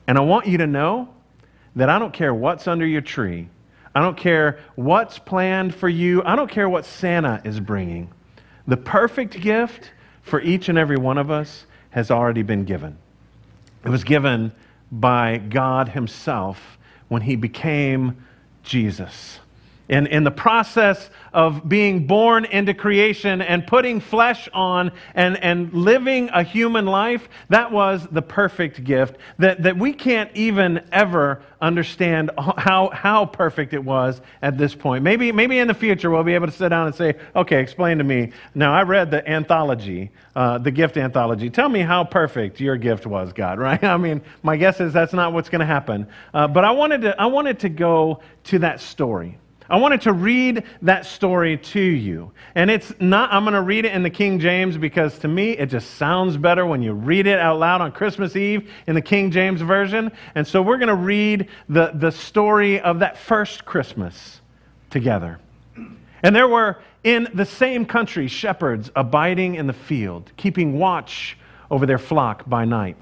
And 0.07 0.19
I 0.19 0.23
want 0.23 0.47
you 0.47 0.59
to 0.59 0.67
know 0.67 1.09
that 1.77 1.89
I 1.89 1.99
don't 1.99 2.13
care 2.13 2.35
what's 2.35 2.67
under 2.67 2.87
your 2.87 3.01
tree, 3.01 3.49
I 3.95 4.01
don't 4.01 4.17
care 4.17 4.61
what's 4.77 5.19
planned 5.19 5.75
for 5.75 5.89
you, 5.89 6.23
I 6.25 6.37
don't 6.37 6.51
care 6.51 6.69
what 6.69 6.85
Santa 6.85 7.41
is 7.45 7.61
bringing. 7.61 8.11
The 8.67 8.77
perfect 8.77 9.41
gift 9.41 9.93
for 10.23 10.41
each 10.41 10.69
and 10.69 10.79
every 10.79 10.97
one 10.97 11.19
of 11.19 11.31
us 11.31 11.67
has 11.91 12.11
already 12.11 12.43
been 12.43 12.65
given. 12.65 12.97
It 13.85 13.89
was 13.89 14.05
given 14.05 14.53
by 14.93 15.39
God 15.39 15.89
Himself 15.91 16.79
when 17.09 17.23
He 17.23 17.37
became 17.37 18.25
Jesus. 18.62 19.40
In, 19.90 20.06
in 20.06 20.23
the 20.23 20.30
process 20.30 21.11
of 21.32 21.68
being 21.68 22.06
born 22.06 22.44
into 22.44 22.75
creation 22.75 23.42
and 23.42 23.66
putting 23.66 23.99
flesh 23.99 24.49
on 24.52 24.92
and, 25.16 25.37
and 25.42 25.73
living 25.73 26.28
a 26.28 26.44
human 26.44 26.87
life, 26.87 27.28
that 27.49 27.73
was 27.73 28.06
the 28.12 28.23
perfect 28.23 28.85
gift 28.85 29.16
that, 29.40 29.64
that 29.64 29.76
we 29.76 29.92
can't 29.92 30.30
even 30.37 30.85
ever 30.92 31.42
understand 31.61 32.30
how, 32.38 32.90
how 32.90 33.26
perfect 33.26 33.75
it 33.75 33.82
was 33.82 34.20
at 34.42 34.56
this 34.56 34.76
point. 34.76 35.02
Maybe, 35.02 35.32
maybe 35.32 35.59
in 35.59 35.66
the 35.66 35.75
future 35.75 36.09
we'll 36.09 36.23
be 36.23 36.35
able 36.35 36.47
to 36.47 36.52
sit 36.52 36.68
down 36.68 36.87
and 36.87 36.94
say, 36.94 37.16
okay, 37.35 37.61
explain 37.61 37.99
to 37.99 38.04
me. 38.04 38.30
Now, 38.54 38.73
I 38.73 38.82
read 38.82 39.11
the 39.11 39.28
anthology, 39.28 40.12
uh, 40.37 40.59
the 40.59 40.70
gift 40.70 40.99
anthology. 40.99 41.50
Tell 41.50 41.68
me 41.68 41.80
how 41.80 42.04
perfect 42.04 42.61
your 42.61 42.76
gift 42.76 43.06
was, 43.06 43.32
God, 43.32 43.59
right? 43.59 43.82
I 43.82 43.97
mean, 43.97 44.23
my 44.44 44.56
guess 44.56 44.80
is 44.80 44.92
that's 44.92 45.12
not 45.12 45.32
what's 45.32 45.49
going 45.49 45.59
to 45.59 45.66
happen. 45.66 46.06
Uh, 46.32 46.47
but 46.47 46.64
I 46.64 46.70
wanted, 46.70 47.02
to, 47.02 47.20
I 47.20 47.26
wanted 47.26 47.59
to 47.59 47.68
go 47.68 48.23
to 48.44 48.61
that 48.61 48.80
story. 48.80 49.37
I 49.71 49.77
wanted 49.77 50.00
to 50.03 50.12
read 50.12 50.65
that 50.83 51.07
story 51.07 51.57
to 51.57 51.81
you. 51.81 52.33
And 52.57 52.69
it's 52.71 52.93
not, 52.99 53.33
I'm 53.33 53.45
going 53.45 53.55
to 53.55 53.62
read 53.62 53.85
it 53.85 53.93
in 53.93 54.03
the 54.03 54.11
King 54.11 54.41
James 54.41 54.77
because 54.77 55.17
to 55.21 55.29
me 55.29 55.53
it 55.53 55.67
just 55.67 55.93
sounds 55.93 56.37
better 56.37 56.67
when 56.67 56.83
you 56.83 56.93
read 56.93 57.29
it 57.29 57.39
out 57.39 57.61
loud 57.61 57.81
on 57.81 57.93
Christmas 57.93 58.35
Eve 58.35 58.69
in 58.89 58.97
the 58.97 59.00
King 59.00 59.31
James 59.31 59.61
Version. 59.61 60.11
And 60.35 60.45
so 60.45 60.61
we're 60.61 60.79
going 60.79 60.89
to 60.89 60.97
read 60.97 61.49
the, 61.69 61.93
the 61.95 62.11
story 62.11 62.81
of 62.81 62.99
that 62.99 63.17
first 63.17 63.65
Christmas 63.65 64.41
together. 64.91 65.39
And 66.25 66.35
there 66.35 66.49
were 66.49 66.79
in 67.05 67.29
the 67.33 67.47
same 67.47 67.87
country 67.87 68.27
shepherds 68.27 68.91
abiding 68.97 69.55
in 69.55 69.69
the 69.69 69.73
field, 69.73 70.33
keeping 70.37 70.81
watch 70.81 71.39
over 71.71 71.87
their 71.87 71.99
flock 71.99 72.49
by 72.49 72.65
night. 72.65 72.97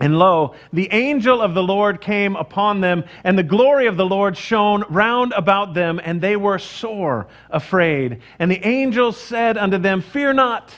And 0.00 0.18
lo, 0.18 0.54
the 0.72 0.92
angel 0.92 1.40
of 1.40 1.54
the 1.54 1.62
Lord 1.62 2.00
came 2.00 2.34
upon 2.34 2.80
them, 2.80 3.04
and 3.22 3.38
the 3.38 3.44
glory 3.44 3.86
of 3.86 3.96
the 3.96 4.04
Lord 4.04 4.36
shone 4.36 4.84
round 4.88 5.32
about 5.32 5.72
them, 5.72 6.00
and 6.02 6.20
they 6.20 6.36
were 6.36 6.58
sore 6.58 7.28
afraid. 7.48 8.20
And 8.38 8.50
the 8.50 8.66
angel 8.66 9.12
said 9.12 9.56
unto 9.56 9.78
them, 9.78 10.00
Fear 10.00 10.34
not, 10.34 10.74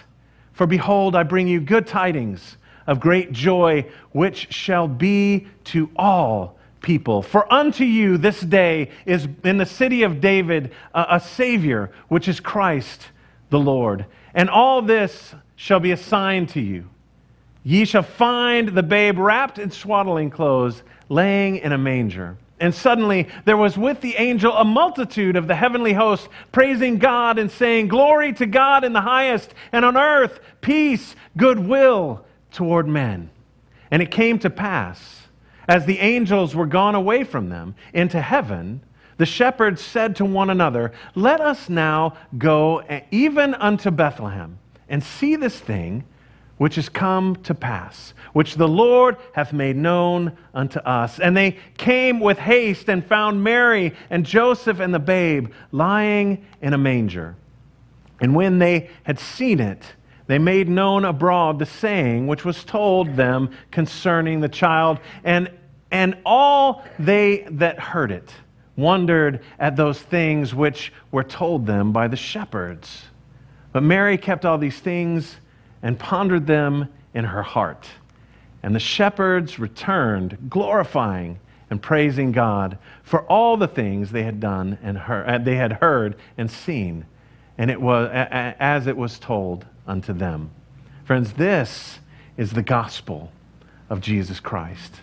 for 0.52 0.66
behold, 0.66 1.16
I 1.16 1.22
bring 1.22 1.48
you 1.48 1.60
good 1.60 1.86
tidings 1.86 2.58
of 2.86 3.00
great 3.00 3.32
joy, 3.32 3.90
which 4.12 4.52
shall 4.52 4.86
be 4.86 5.48
to 5.64 5.90
all 5.96 6.58
people. 6.82 7.22
For 7.22 7.52
unto 7.52 7.84
you 7.84 8.18
this 8.18 8.40
day 8.40 8.90
is 9.06 9.26
in 9.44 9.56
the 9.56 9.66
city 9.66 10.02
of 10.02 10.20
David 10.20 10.72
a, 10.94 11.06
a 11.12 11.20
Savior, 11.20 11.90
which 12.08 12.28
is 12.28 12.38
Christ 12.38 13.08
the 13.50 13.58
Lord. 13.58 14.06
And 14.34 14.50
all 14.50 14.82
this 14.82 15.34
shall 15.56 15.80
be 15.80 15.90
a 15.90 15.96
sign 15.96 16.46
to 16.48 16.60
you. 16.60 16.88
Ye 17.66 17.84
shall 17.84 18.04
find 18.04 18.68
the 18.68 18.82
babe 18.84 19.18
wrapped 19.18 19.58
in 19.58 19.72
swaddling 19.72 20.30
clothes, 20.30 20.84
laying 21.08 21.56
in 21.56 21.72
a 21.72 21.78
manger. 21.78 22.36
And 22.60 22.72
suddenly 22.72 23.26
there 23.44 23.56
was 23.56 23.76
with 23.76 24.00
the 24.02 24.14
angel 24.14 24.52
a 24.52 24.64
multitude 24.64 25.34
of 25.34 25.48
the 25.48 25.56
heavenly 25.56 25.92
host, 25.92 26.28
praising 26.52 26.98
God 26.98 27.40
and 27.40 27.50
saying, 27.50 27.88
Glory 27.88 28.32
to 28.34 28.46
God 28.46 28.84
in 28.84 28.92
the 28.92 29.00
highest, 29.00 29.52
and 29.72 29.84
on 29.84 29.96
earth 29.96 30.38
peace, 30.60 31.16
goodwill 31.36 32.24
toward 32.52 32.86
men. 32.86 33.30
And 33.90 34.00
it 34.00 34.12
came 34.12 34.38
to 34.38 34.48
pass, 34.48 35.26
as 35.68 35.86
the 35.86 35.98
angels 35.98 36.54
were 36.54 36.66
gone 36.66 36.94
away 36.94 37.24
from 37.24 37.48
them 37.48 37.74
into 37.92 38.20
heaven, 38.20 38.80
the 39.16 39.26
shepherds 39.26 39.82
said 39.82 40.14
to 40.16 40.24
one 40.24 40.50
another, 40.50 40.92
Let 41.16 41.40
us 41.40 41.68
now 41.68 42.16
go 42.38 42.84
even 43.10 43.54
unto 43.54 43.90
Bethlehem 43.90 44.60
and 44.88 45.02
see 45.02 45.34
this 45.34 45.58
thing 45.58 46.04
which 46.58 46.78
is 46.78 46.88
come 46.88 47.36
to 47.36 47.54
pass, 47.54 48.14
which 48.32 48.54
the 48.54 48.68
Lord 48.68 49.16
hath 49.32 49.52
made 49.52 49.76
known 49.76 50.36
unto 50.54 50.78
us. 50.80 51.20
And 51.20 51.36
they 51.36 51.58
came 51.76 52.18
with 52.20 52.38
haste 52.38 52.88
and 52.88 53.04
found 53.04 53.44
Mary 53.44 53.94
and 54.08 54.24
Joseph 54.24 54.80
and 54.80 54.94
the 54.94 54.98
babe 54.98 55.52
lying 55.70 56.44
in 56.62 56.72
a 56.72 56.78
manger. 56.78 57.36
And 58.20 58.34
when 58.34 58.58
they 58.58 58.88
had 59.02 59.18
seen 59.18 59.60
it, 59.60 59.82
they 60.26 60.38
made 60.38 60.68
known 60.68 61.04
abroad 61.04 61.58
the 61.58 61.66
saying 61.66 62.26
which 62.26 62.44
was 62.44 62.64
told 62.64 63.16
them 63.16 63.50
concerning 63.70 64.40
the 64.40 64.48
child. 64.48 64.98
And, 65.24 65.50
and 65.90 66.16
all 66.24 66.84
they 66.98 67.46
that 67.50 67.78
heard 67.78 68.10
it 68.10 68.32
wondered 68.76 69.42
at 69.58 69.76
those 69.76 70.00
things 70.00 70.54
which 70.54 70.92
were 71.10 71.24
told 71.24 71.66
them 71.66 71.92
by 71.92 72.08
the 72.08 72.16
shepherds. 72.16 73.04
But 73.72 73.82
Mary 73.82 74.18
kept 74.18 74.44
all 74.44 74.58
these 74.58 74.78
things 74.78 75.36
and 75.82 75.98
pondered 75.98 76.46
them 76.46 76.88
in 77.14 77.24
her 77.24 77.42
heart. 77.42 77.86
And 78.62 78.74
the 78.74 78.80
shepherds 78.80 79.58
returned, 79.58 80.50
glorifying 80.50 81.38
and 81.70 81.80
praising 81.80 82.32
God 82.32 82.78
for 83.02 83.22
all 83.22 83.56
the 83.56 83.68
things 83.68 84.10
they 84.10 84.22
had 84.22 84.40
done 84.40 84.78
and 84.82 84.98
heard, 84.98 85.28
uh, 85.28 85.38
they 85.38 85.56
had 85.56 85.72
heard 85.72 86.16
and 86.36 86.50
seen, 86.50 87.06
and 87.58 87.70
it 87.70 87.80
was 87.80 88.10
as 88.12 88.86
it 88.86 88.96
was 88.96 89.18
told 89.18 89.66
unto 89.86 90.12
them. 90.12 90.50
Friends, 91.04 91.32
this 91.34 91.98
is 92.36 92.52
the 92.52 92.62
gospel 92.62 93.30
of 93.88 94.00
Jesus 94.00 94.40
Christ. 94.40 95.00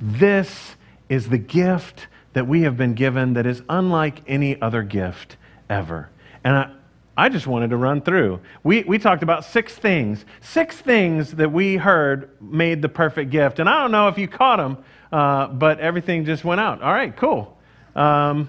This 0.00 0.76
is 1.08 1.28
the 1.28 1.38
gift 1.38 2.06
that 2.32 2.46
we 2.46 2.62
have 2.62 2.76
been 2.76 2.94
given 2.94 3.34
that 3.34 3.46
is 3.46 3.62
unlike 3.68 4.22
any 4.28 4.60
other 4.60 4.82
gift 4.82 5.36
ever. 5.68 6.08
And 6.44 6.56
I, 6.56 6.70
I 7.18 7.28
just 7.28 7.48
wanted 7.48 7.70
to 7.70 7.76
run 7.76 8.00
through. 8.00 8.38
We, 8.62 8.84
we 8.84 8.96
talked 8.96 9.24
about 9.24 9.44
six 9.44 9.74
things. 9.74 10.24
Six 10.40 10.76
things 10.76 11.32
that 11.32 11.50
we 11.50 11.76
heard 11.76 12.30
made 12.40 12.80
the 12.80 12.88
perfect 12.88 13.32
gift. 13.32 13.58
And 13.58 13.68
I 13.68 13.82
don't 13.82 13.90
know 13.90 14.06
if 14.06 14.18
you 14.18 14.28
caught 14.28 14.58
them, 14.58 14.78
uh, 15.10 15.48
but 15.48 15.80
everything 15.80 16.24
just 16.24 16.44
went 16.44 16.60
out. 16.60 16.80
All 16.80 16.92
right, 16.92 17.14
cool. 17.16 17.58
Um, 17.96 18.48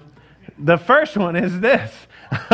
the 0.56 0.76
first 0.76 1.16
one 1.16 1.34
is 1.34 1.58
this 1.58 1.92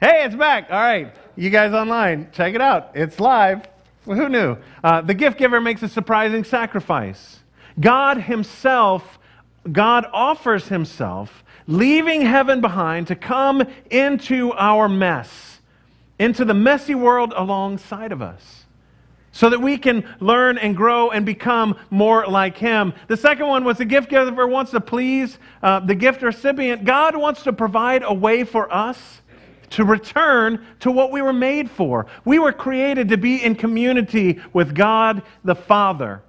Hey, 0.00 0.24
it's 0.24 0.34
back. 0.34 0.66
All 0.68 0.80
right, 0.80 1.14
you 1.36 1.48
guys 1.48 1.74
online, 1.74 2.30
check 2.32 2.56
it 2.56 2.60
out. 2.60 2.90
It's 2.94 3.20
live. 3.20 3.68
Well, 4.06 4.18
who 4.18 4.28
knew? 4.28 4.56
Uh, 4.82 5.02
the 5.02 5.14
gift 5.14 5.38
giver 5.38 5.60
makes 5.60 5.82
a 5.84 5.88
surprising 5.88 6.42
sacrifice. 6.42 7.38
God 7.78 8.22
Himself, 8.22 9.20
God 9.70 10.06
offers 10.12 10.66
Himself 10.66 11.44
leaving 11.70 12.20
heaven 12.20 12.60
behind 12.60 13.06
to 13.06 13.14
come 13.14 13.62
into 13.90 14.52
our 14.52 14.88
mess, 14.88 15.60
into 16.18 16.44
the 16.44 16.54
messy 16.54 16.94
world 16.94 17.32
alongside 17.34 18.12
of 18.12 18.20
us, 18.20 18.64
so 19.32 19.48
that 19.48 19.60
we 19.60 19.78
can 19.78 20.04
learn 20.18 20.58
and 20.58 20.76
grow 20.76 21.10
and 21.10 21.24
become 21.24 21.78
more 21.88 22.26
like 22.26 22.58
Him. 22.58 22.92
The 23.06 23.16
second 23.16 23.46
one 23.46 23.64
was 23.64 23.78
the 23.78 23.84
gift 23.84 24.10
giver 24.10 24.46
wants 24.46 24.72
to 24.72 24.80
please 24.80 25.38
uh, 25.62 25.80
the 25.80 25.94
gift 25.94 26.22
recipient. 26.22 26.84
God 26.84 27.16
wants 27.16 27.44
to 27.44 27.52
provide 27.52 28.02
a 28.02 28.12
way 28.12 28.42
for 28.42 28.72
us 28.74 29.22
to 29.70 29.84
return 29.84 30.66
to 30.80 30.90
what 30.90 31.12
we 31.12 31.22
were 31.22 31.32
made 31.32 31.70
for. 31.70 32.06
We 32.24 32.40
were 32.40 32.52
created 32.52 33.10
to 33.10 33.16
be 33.16 33.42
in 33.42 33.54
community 33.54 34.40
with 34.52 34.74
God 34.74 35.22
the 35.44 35.54
Father. 35.54 36.22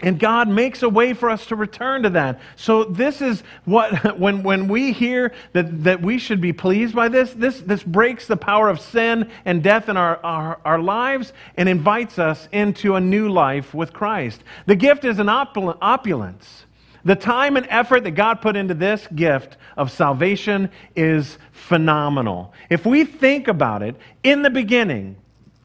And 0.00 0.18
God 0.18 0.48
makes 0.48 0.82
a 0.82 0.88
way 0.90 1.14
for 1.14 1.30
us 1.30 1.46
to 1.46 1.56
return 1.56 2.02
to 2.02 2.10
that. 2.10 2.40
So 2.56 2.84
this 2.84 3.22
is 3.22 3.42
what, 3.64 4.18
when, 4.18 4.42
when 4.42 4.68
we 4.68 4.92
hear 4.92 5.32
that, 5.52 5.84
that 5.84 6.02
we 6.02 6.18
should 6.18 6.40
be 6.40 6.52
pleased 6.52 6.94
by 6.94 7.08
this, 7.08 7.32
this, 7.32 7.60
this 7.60 7.82
breaks 7.82 8.26
the 8.26 8.36
power 8.36 8.68
of 8.68 8.80
sin 8.80 9.30
and 9.46 9.62
death 9.62 9.88
in 9.88 9.96
our, 9.96 10.18
our, 10.24 10.60
our 10.64 10.78
lives 10.78 11.32
and 11.56 11.68
invites 11.68 12.18
us 12.18 12.46
into 12.52 12.94
a 12.94 13.00
new 13.00 13.30
life 13.30 13.72
with 13.72 13.94
Christ. 13.94 14.42
The 14.66 14.76
gift 14.76 15.04
is 15.04 15.18
an 15.18 15.30
opulence. 15.30 16.66
The 17.06 17.16
time 17.16 17.56
and 17.56 17.66
effort 17.70 18.02
that 18.04 18.10
God 18.10 18.42
put 18.42 18.56
into 18.56 18.74
this 18.74 19.06
gift 19.14 19.56
of 19.76 19.92
salvation 19.92 20.70
is 20.94 21.38
phenomenal. 21.52 22.52
If 22.68 22.84
we 22.84 23.04
think 23.04 23.48
about 23.48 23.82
it, 23.82 23.94
in 24.24 24.42
the 24.42 24.50
beginning, 24.50 25.16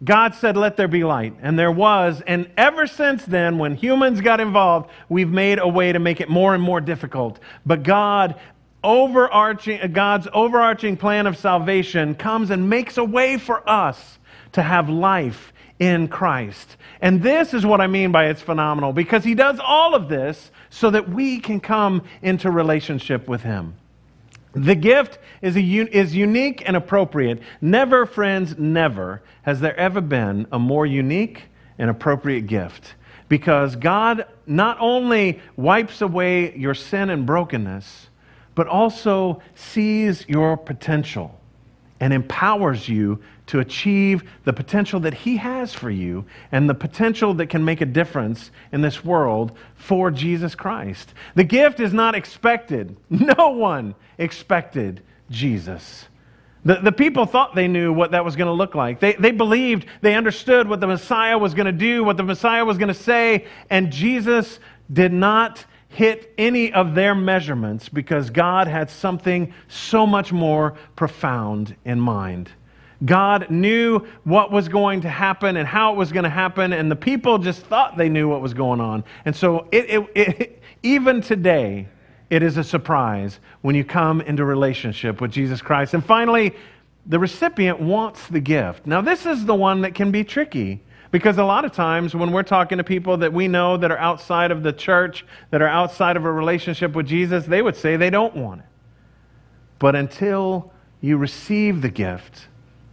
God 0.03 0.33
said, 0.35 0.57
Let 0.57 0.77
there 0.77 0.87
be 0.87 1.03
light. 1.03 1.35
And 1.41 1.57
there 1.57 1.71
was. 1.71 2.21
And 2.25 2.49
ever 2.57 2.87
since 2.87 3.23
then, 3.25 3.57
when 3.57 3.75
humans 3.75 4.21
got 4.21 4.39
involved, 4.39 4.89
we've 5.09 5.29
made 5.29 5.59
a 5.59 5.67
way 5.67 5.91
to 5.91 5.99
make 5.99 6.21
it 6.21 6.29
more 6.29 6.53
and 6.55 6.63
more 6.63 6.81
difficult. 6.81 7.39
But 7.65 7.83
God, 7.83 8.39
overarching, 8.83 9.81
uh, 9.81 9.87
God's 9.87 10.27
overarching 10.33 10.97
plan 10.97 11.27
of 11.27 11.37
salvation 11.37 12.15
comes 12.15 12.49
and 12.49 12.69
makes 12.69 12.97
a 12.97 13.03
way 13.03 13.37
for 13.37 13.67
us 13.69 14.19
to 14.53 14.63
have 14.63 14.89
life 14.89 15.53
in 15.77 16.07
Christ. 16.07 16.77
And 16.99 17.21
this 17.21 17.53
is 17.53 17.65
what 17.65 17.81
I 17.81 17.87
mean 17.87 18.11
by 18.11 18.25
it's 18.25 18.41
phenomenal, 18.41 18.93
because 18.93 19.23
He 19.23 19.35
does 19.35 19.59
all 19.59 19.95
of 19.95 20.09
this 20.09 20.51
so 20.69 20.89
that 20.89 21.09
we 21.09 21.39
can 21.39 21.59
come 21.59 22.03
into 22.21 22.49
relationship 22.49 23.27
with 23.27 23.41
Him. 23.41 23.75
The 24.53 24.75
gift 24.75 25.19
is, 25.41 25.55
a, 25.55 25.61
is 25.61 26.15
unique 26.15 26.63
and 26.65 26.75
appropriate. 26.75 27.41
Never, 27.61 28.05
friends, 28.05 28.57
never 28.57 29.21
has 29.43 29.59
there 29.59 29.75
ever 29.77 30.01
been 30.01 30.47
a 30.51 30.59
more 30.59 30.85
unique 30.85 31.43
and 31.77 31.89
appropriate 31.89 32.47
gift. 32.47 32.95
Because 33.29 33.77
God 33.77 34.25
not 34.45 34.77
only 34.79 35.41
wipes 35.55 36.01
away 36.01 36.53
your 36.55 36.73
sin 36.73 37.09
and 37.09 37.25
brokenness, 37.25 38.09
but 38.55 38.67
also 38.67 39.41
sees 39.55 40.25
your 40.27 40.57
potential 40.57 41.39
and 42.01 42.11
empowers 42.11 42.89
you 42.89 43.21
to 43.51 43.59
achieve 43.59 44.23
the 44.45 44.53
potential 44.53 45.01
that 45.01 45.13
He 45.13 45.35
has 45.35 45.73
for 45.73 45.89
you 45.89 46.23
and 46.53 46.69
the 46.69 46.73
potential 46.73 47.33
that 47.33 47.49
can 47.49 47.65
make 47.65 47.81
a 47.81 47.85
difference 47.85 48.49
in 48.71 48.79
this 48.79 49.03
world 49.03 49.51
for 49.75 50.09
Jesus 50.09 50.55
Christ. 50.55 51.13
The 51.35 51.43
gift 51.43 51.81
is 51.81 51.91
not 51.91 52.15
expected. 52.15 52.95
No 53.09 53.49
one 53.49 53.93
expected 54.17 55.03
Jesus. 55.29 56.07
The, 56.63 56.75
the 56.75 56.93
people 56.93 57.25
thought 57.25 57.53
they 57.53 57.67
knew 57.67 57.91
what 57.91 58.11
that 58.11 58.23
was 58.23 58.37
going 58.37 58.47
to 58.47 58.53
look 58.53 58.73
like. 58.73 59.01
They, 59.01 59.13
they 59.15 59.31
believed, 59.31 59.85
they 59.99 60.15
understood 60.15 60.69
what 60.69 60.79
the 60.79 60.87
Messiah 60.87 61.37
was 61.37 61.53
going 61.53 61.65
to 61.65 61.73
do, 61.73 62.05
what 62.05 62.15
the 62.15 62.23
Messiah 62.23 62.63
was 62.63 62.77
going 62.77 62.87
to 62.87 62.93
say, 62.93 63.47
and 63.69 63.91
Jesus 63.91 64.59
did 64.93 65.11
not 65.11 65.65
hit 65.89 66.33
any 66.37 66.71
of 66.71 66.95
their 66.95 67.13
measurements 67.13 67.89
because 67.89 68.29
God 68.29 68.69
had 68.69 68.89
something 68.89 69.53
so 69.67 70.07
much 70.07 70.31
more 70.31 70.75
profound 70.95 71.75
in 71.83 71.99
mind. 71.99 72.49
God 73.03 73.49
knew 73.49 73.99
what 74.23 74.51
was 74.51 74.67
going 74.67 75.01
to 75.01 75.09
happen 75.09 75.57
and 75.57 75.67
how 75.67 75.93
it 75.93 75.97
was 75.97 76.11
going 76.11 76.23
to 76.23 76.29
happen, 76.29 76.73
and 76.73 76.91
the 76.91 76.95
people 76.95 77.37
just 77.37 77.61
thought 77.61 77.97
they 77.97 78.09
knew 78.09 78.29
what 78.29 78.41
was 78.41 78.53
going 78.53 78.79
on. 78.79 79.03
And 79.25 79.35
so, 79.35 79.67
it, 79.71 79.89
it, 79.89 80.09
it, 80.15 80.61
even 80.83 81.21
today, 81.21 81.87
it 82.29 82.43
is 82.43 82.57
a 82.57 82.63
surprise 82.63 83.39
when 83.61 83.75
you 83.75 83.83
come 83.83 84.21
into 84.21 84.45
relationship 84.45 85.19
with 85.19 85.31
Jesus 85.31 85.61
Christ. 85.61 85.93
And 85.93 86.05
finally, 86.05 86.55
the 87.05 87.19
recipient 87.19 87.79
wants 87.79 88.27
the 88.27 88.39
gift. 88.39 88.85
Now, 88.85 89.01
this 89.01 89.25
is 89.25 89.45
the 89.45 89.55
one 89.55 89.81
that 89.81 89.95
can 89.95 90.11
be 90.11 90.23
tricky 90.23 90.81
because 91.11 91.37
a 91.37 91.43
lot 91.43 91.65
of 91.65 91.73
times 91.73 92.15
when 92.15 92.31
we're 92.31 92.43
talking 92.43 92.77
to 92.77 92.83
people 92.83 93.17
that 93.17 93.33
we 93.33 93.47
know 93.47 93.75
that 93.77 93.91
are 93.91 93.97
outside 93.97 94.49
of 94.49 94.63
the 94.63 94.71
church, 94.71 95.25
that 95.49 95.61
are 95.61 95.67
outside 95.67 96.15
of 96.15 96.23
a 96.23 96.31
relationship 96.31 96.93
with 96.95 97.05
Jesus, 97.05 97.45
they 97.45 97.61
would 97.61 97.75
say 97.75 97.97
they 97.97 98.09
don't 98.09 98.35
want 98.35 98.61
it. 98.61 98.67
But 99.77 99.95
until 99.95 100.71
you 101.01 101.17
receive 101.17 101.81
the 101.81 101.89
gift, 101.89 102.47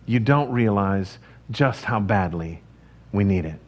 you 0.09 0.19
don't 0.19 0.51
realize 0.51 1.19
just 1.51 1.85
how 1.85 2.01
badly 2.01 2.63
we 3.13 3.25
need 3.25 3.45
it. 3.45 3.61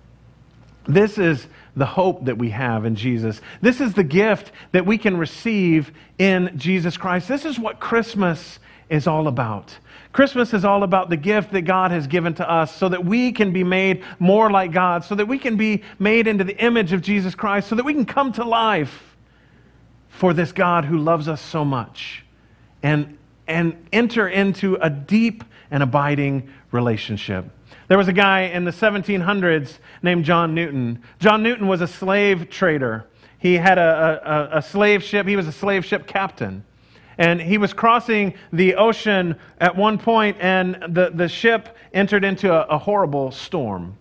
This 0.89 1.19
is 1.19 1.47
the 1.77 1.87
hope 1.87 2.25
that 2.25 2.39
we 2.39 2.51
have 2.51 2.85
in 2.85 2.97
Jesus. 2.97 3.41
This 3.61 3.81
is 3.81 3.95
the 3.95 4.03
gift 4.03 4.51
that 4.73 4.87
we 4.87 4.99
can 4.99 5.17
receive 5.17 5.93
in 6.19 6.53
Jesus 6.57 6.97
Christ. 6.97 7.29
This 7.29 7.45
is 7.45 7.59
what 7.59 7.79
Christmas 7.79 8.59
is 8.89 9.07
all 9.07 9.29
about. 9.29 9.79
Christmas 10.13 10.53
is 10.53 10.65
all 10.65 10.83
about 10.83 11.11
the 11.11 11.17
gift 11.17 11.53
that 11.53 11.63
God 11.63 11.93
has 11.93 12.07
given 12.07 12.35
to 12.35 12.51
us 12.51 12.75
so 12.75 12.89
that 12.89 13.05
we 13.05 13.31
can 13.31 13.53
be 13.53 13.63
made 13.63 14.03
more 14.19 14.51
like 14.51 14.73
God, 14.73 15.05
so 15.05 15.15
that 15.15 15.27
we 15.27 15.39
can 15.39 15.57
be 15.57 15.83
made 15.99 16.27
into 16.27 16.43
the 16.43 16.57
image 16.57 16.93
of 16.93 17.03
Jesus 17.03 17.35
Christ, 17.35 17.69
so 17.69 17.77
that 17.77 17.85
we 17.85 17.95
can 17.95 18.07
come 18.07 18.33
to 18.33 18.45
life 18.45 19.15
for 20.09 20.33
this 20.33 20.51
God 20.51 20.87
who 20.87 20.99
loves 20.99 21.29
us 21.29 21.41
so 21.41 21.65
much 21.65 22.25
and, 22.83 23.17
and 23.47 23.87
enter 23.93 24.27
into 24.27 24.75
a 24.77 24.91
deep 24.91 25.45
and 25.71 25.83
abiding 25.83 26.51
relationship. 26.73 27.47
There 27.89 27.99
was 27.99 28.09
a 28.09 28.13
guy 28.13 28.43
in 28.43 28.65
the 28.65 28.71
1700s 28.71 29.79
named 30.03 30.25
John 30.25 30.55
Newton. 30.55 31.03
John 31.19 31.43
Newton 31.43 31.67
was 31.67 31.81
a 31.81 31.87
slave 31.87 32.51
trader. 32.51 33.07
He 33.39 33.55
had 33.57 33.79
a, 33.79 34.51
a, 34.53 34.59
a 34.59 34.63
slave 34.63 35.03
ship, 35.03 35.27
he 35.27 35.37
was 35.37 35.47
a 35.47 35.53
slave 35.53 35.85
ship 35.85 36.07
captain. 36.07 36.65
And 37.19 37.41
he 37.41 37.59
was 37.59 37.73
crossing 37.73 38.35
the 38.53 38.77
ocean 38.77 39.37
at 39.59 39.77
one 39.77 39.99
point, 39.99 40.39
and 40.41 40.77
the, 40.89 41.11
the 41.13 41.29
ship 41.29 41.77
entered 41.93 42.25
into 42.25 42.53
a, 42.53 42.63
a 42.75 42.79
horrible 42.79 43.31
storm. 43.31 43.97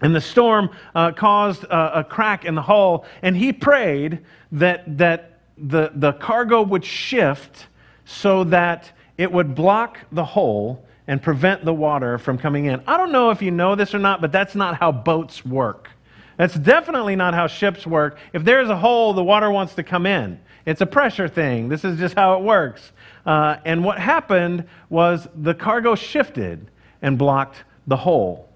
And 0.00 0.14
the 0.14 0.20
storm 0.20 0.70
uh, 0.94 1.12
caused 1.12 1.64
a, 1.64 2.00
a, 2.00 2.04
crack 2.04 2.44
in 2.44 2.54
the 2.54 2.62
hull, 2.62 3.04
and 3.22 3.36
he 3.36 3.52
prayed 3.52 4.20
that, 4.52 4.98
that 4.98 5.40
the, 5.58 5.92
the 5.94 6.12
cargo 6.14 6.62
would 6.62 6.84
shift 6.84 7.66
so 8.04 8.44
that 8.44 8.90
it 9.18 9.30
would 9.30 9.54
block 9.54 9.98
the 10.10 10.24
hole 10.24 10.86
and 11.06 11.22
prevent 11.22 11.64
the 11.64 11.74
water 11.74 12.18
from 12.18 12.38
coming 12.38 12.66
in. 12.66 12.82
I 12.86 12.96
don't 12.96 13.12
know 13.12 13.30
if 13.30 13.42
you 13.42 13.50
know 13.50 13.74
this 13.74 13.94
or 13.94 13.98
not, 13.98 14.20
but 14.20 14.32
that's 14.32 14.54
not 14.54 14.76
how 14.76 14.92
boats 14.92 15.44
work. 15.44 15.90
That's 16.36 16.54
definitely 16.54 17.16
not 17.16 17.34
how 17.34 17.46
ships 17.48 17.86
work. 17.86 18.18
If 18.32 18.44
there's 18.44 18.70
a 18.70 18.76
hole, 18.76 19.12
the 19.12 19.24
water 19.24 19.50
wants 19.50 19.74
to 19.74 19.82
come 19.82 20.06
in. 20.06 20.40
It's 20.64 20.80
a 20.80 20.86
pressure 20.86 21.28
thing. 21.28 21.68
This 21.68 21.84
is 21.84 21.98
just 21.98 22.14
how 22.14 22.38
it 22.38 22.42
works. 22.42 22.92
Uh, 23.26 23.56
and 23.64 23.84
what 23.84 23.98
happened 23.98 24.64
was 24.88 25.28
the 25.34 25.54
cargo 25.54 25.94
shifted 25.94 26.70
and 27.02 27.18
blocked 27.18 27.64
the 27.86 27.96
hole. 27.96 28.48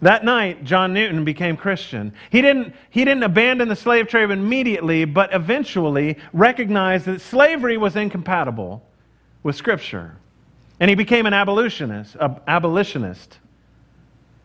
That 0.00 0.24
night, 0.24 0.62
John 0.62 0.92
Newton 0.92 1.24
became 1.24 1.56
Christian. 1.56 2.12
He 2.30 2.40
didn't, 2.40 2.74
he 2.90 3.04
didn't 3.04 3.24
abandon 3.24 3.68
the 3.68 3.76
slave 3.76 4.06
trade 4.06 4.30
immediately, 4.30 5.04
but 5.04 5.34
eventually 5.34 6.18
recognized 6.32 7.06
that 7.06 7.20
slavery 7.20 7.76
was 7.76 7.96
incompatible 7.96 8.84
with 9.42 9.56
Scripture. 9.56 10.16
And 10.80 10.88
he 10.88 10.94
became 10.94 11.26
an 11.26 11.34
abolitionist, 11.34 12.16
abolitionist. 12.46 13.38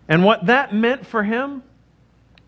And 0.08 0.24
what 0.24 0.48
that 0.48 0.74
meant 0.74 1.06
for 1.06 1.24
him 1.24 1.64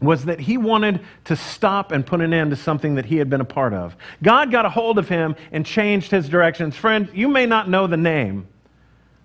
was 0.01 0.25
that 0.25 0.39
he 0.39 0.57
wanted 0.57 1.01
to 1.25 1.35
stop 1.35 1.91
and 1.91 2.05
put 2.05 2.21
an 2.21 2.33
end 2.33 2.51
to 2.51 2.55
something 2.55 2.95
that 2.95 3.05
he 3.05 3.17
had 3.17 3.29
been 3.29 3.41
a 3.41 3.45
part 3.45 3.73
of. 3.73 3.95
God 4.21 4.51
got 4.51 4.65
a 4.65 4.69
hold 4.69 4.97
of 4.97 5.07
him 5.07 5.35
and 5.51 5.65
changed 5.65 6.11
his 6.11 6.27
directions. 6.27 6.75
Friend, 6.75 7.09
you 7.13 7.27
may 7.27 7.45
not 7.45 7.69
know 7.69 7.87
the 7.87 7.97
name, 7.97 8.47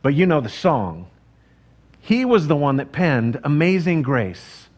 but 0.03 0.15
you 0.15 0.27
know 0.27 0.41
the 0.41 0.49
song. 0.49 1.09
He 2.01 2.25
was 2.25 2.47
the 2.47 2.57
one 2.57 2.77
that 2.77 2.93
penned 2.93 3.41
Amazing 3.45 4.03
Grace. 4.03 4.69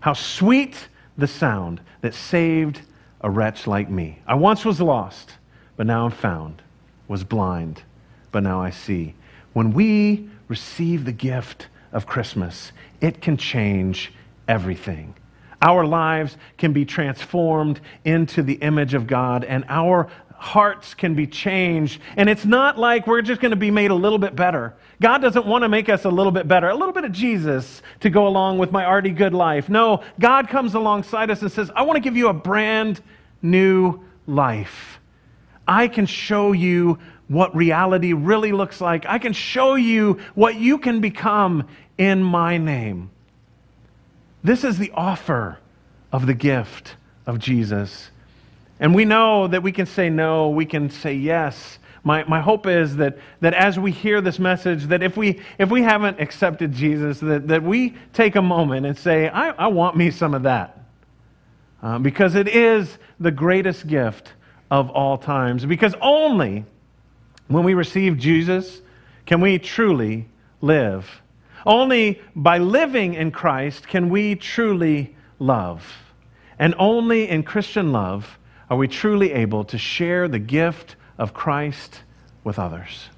How 0.00 0.14
sweet 0.14 0.88
the 1.18 1.26
sound 1.26 1.80
that 2.00 2.14
saved 2.14 2.80
a 3.20 3.30
wretch 3.30 3.66
like 3.66 3.90
me. 3.90 4.20
I 4.26 4.34
once 4.34 4.64
was 4.64 4.80
lost, 4.80 5.36
but 5.76 5.86
now 5.86 6.06
I'm 6.06 6.10
found, 6.10 6.62
was 7.06 7.22
blind, 7.22 7.82
but 8.32 8.42
now 8.42 8.60
I 8.60 8.70
see. 8.70 9.14
When 9.52 9.72
we 9.72 10.28
receive 10.48 11.04
the 11.04 11.12
gift 11.12 11.68
of 11.92 12.06
Christmas, 12.06 12.72
it 13.00 13.20
can 13.20 13.36
change 13.36 14.12
everything. 14.46 15.14
Our 15.62 15.84
lives 15.84 16.36
can 16.56 16.72
be 16.72 16.84
transformed 16.84 17.80
into 18.04 18.42
the 18.42 18.54
image 18.54 18.94
of 18.94 19.06
God, 19.06 19.44
and 19.44 19.64
our 19.68 20.08
hearts 20.40 20.94
can 20.94 21.14
be 21.14 21.26
changed. 21.26 22.00
And 22.16 22.30
it's 22.30 22.46
not 22.46 22.78
like 22.78 23.06
we're 23.06 23.20
just 23.20 23.42
going 23.42 23.50
to 23.50 23.56
be 23.56 23.70
made 23.70 23.90
a 23.90 23.94
little 23.94 24.18
bit 24.18 24.34
better. 24.34 24.74
God 25.00 25.18
doesn't 25.18 25.46
want 25.46 25.62
to 25.62 25.68
make 25.68 25.90
us 25.90 26.06
a 26.06 26.10
little 26.10 26.32
bit 26.32 26.48
better, 26.48 26.68
a 26.68 26.74
little 26.74 26.94
bit 26.94 27.04
of 27.04 27.12
Jesus 27.12 27.82
to 28.00 28.10
go 28.10 28.26
along 28.26 28.58
with 28.58 28.72
my 28.72 28.86
already 28.86 29.10
good 29.10 29.34
life. 29.34 29.68
No, 29.68 30.02
God 30.18 30.48
comes 30.48 30.74
alongside 30.74 31.30
us 31.30 31.42
and 31.42 31.52
says, 31.52 31.70
I 31.76 31.82
want 31.82 31.96
to 31.96 32.00
give 32.00 32.16
you 32.16 32.28
a 32.28 32.32
brand 32.32 33.02
new 33.42 34.00
life. 34.26 34.99
I 35.70 35.86
can 35.86 36.06
show 36.06 36.50
you 36.50 36.98
what 37.28 37.54
reality 37.54 38.12
really 38.12 38.50
looks 38.50 38.80
like. 38.80 39.06
I 39.06 39.20
can 39.20 39.32
show 39.32 39.76
you 39.76 40.18
what 40.34 40.56
you 40.56 40.78
can 40.78 41.00
become 41.00 41.68
in 41.96 42.24
my 42.24 42.58
name. 42.58 43.10
This 44.42 44.64
is 44.64 44.78
the 44.78 44.90
offer 44.92 45.60
of 46.10 46.26
the 46.26 46.34
gift 46.34 46.96
of 47.24 47.38
Jesus. 47.38 48.10
And 48.80 48.96
we 48.96 49.04
know 49.04 49.46
that 49.46 49.62
we 49.62 49.70
can 49.70 49.86
say 49.86 50.10
no, 50.10 50.48
we 50.48 50.66
can 50.66 50.90
say 50.90 51.14
yes. 51.14 51.78
My, 52.02 52.24
my 52.24 52.40
hope 52.40 52.66
is 52.66 52.96
that, 52.96 53.18
that 53.40 53.54
as 53.54 53.78
we 53.78 53.92
hear 53.92 54.20
this 54.20 54.40
message, 54.40 54.86
that 54.86 55.04
if 55.04 55.16
we, 55.16 55.40
if 55.56 55.70
we 55.70 55.82
haven't 55.82 56.18
accepted 56.18 56.72
Jesus, 56.72 57.20
that, 57.20 57.46
that 57.46 57.62
we 57.62 57.94
take 58.12 58.34
a 58.34 58.42
moment 58.42 58.86
and 58.86 58.98
say, 58.98 59.28
I, 59.28 59.50
I 59.50 59.66
want 59.68 59.96
me 59.96 60.10
some 60.10 60.34
of 60.34 60.42
that. 60.42 60.80
Uh, 61.80 62.00
because 62.00 62.34
it 62.34 62.48
is 62.48 62.98
the 63.20 63.30
greatest 63.30 63.86
gift 63.86 64.32
of 64.70 64.90
all 64.90 65.18
times. 65.18 65.64
Because 65.64 65.94
only 66.00 66.64
when 67.48 67.64
we 67.64 67.74
receive 67.74 68.18
Jesus 68.18 68.80
can 69.26 69.40
we 69.40 69.58
truly 69.58 70.28
live 70.60 71.20
only 71.66 72.20
by 72.34 72.58
living 72.58 73.14
in 73.14 73.30
Christ 73.30 73.86
can 73.86 74.08
we 74.08 74.34
truly 74.34 75.14
love. 75.38 75.84
And 76.58 76.74
only 76.78 77.28
in 77.28 77.42
Christian 77.42 77.92
love 77.92 78.38
are 78.68 78.76
we 78.76 78.88
truly 78.88 79.32
able 79.32 79.64
to 79.64 79.78
share 79.78 80.28
the 80.28 80.38
gift 80.38 80.96
of 81.18 81.34
Christ 81.34 82.02
with 82.44 82.58
others. 82.58 83.08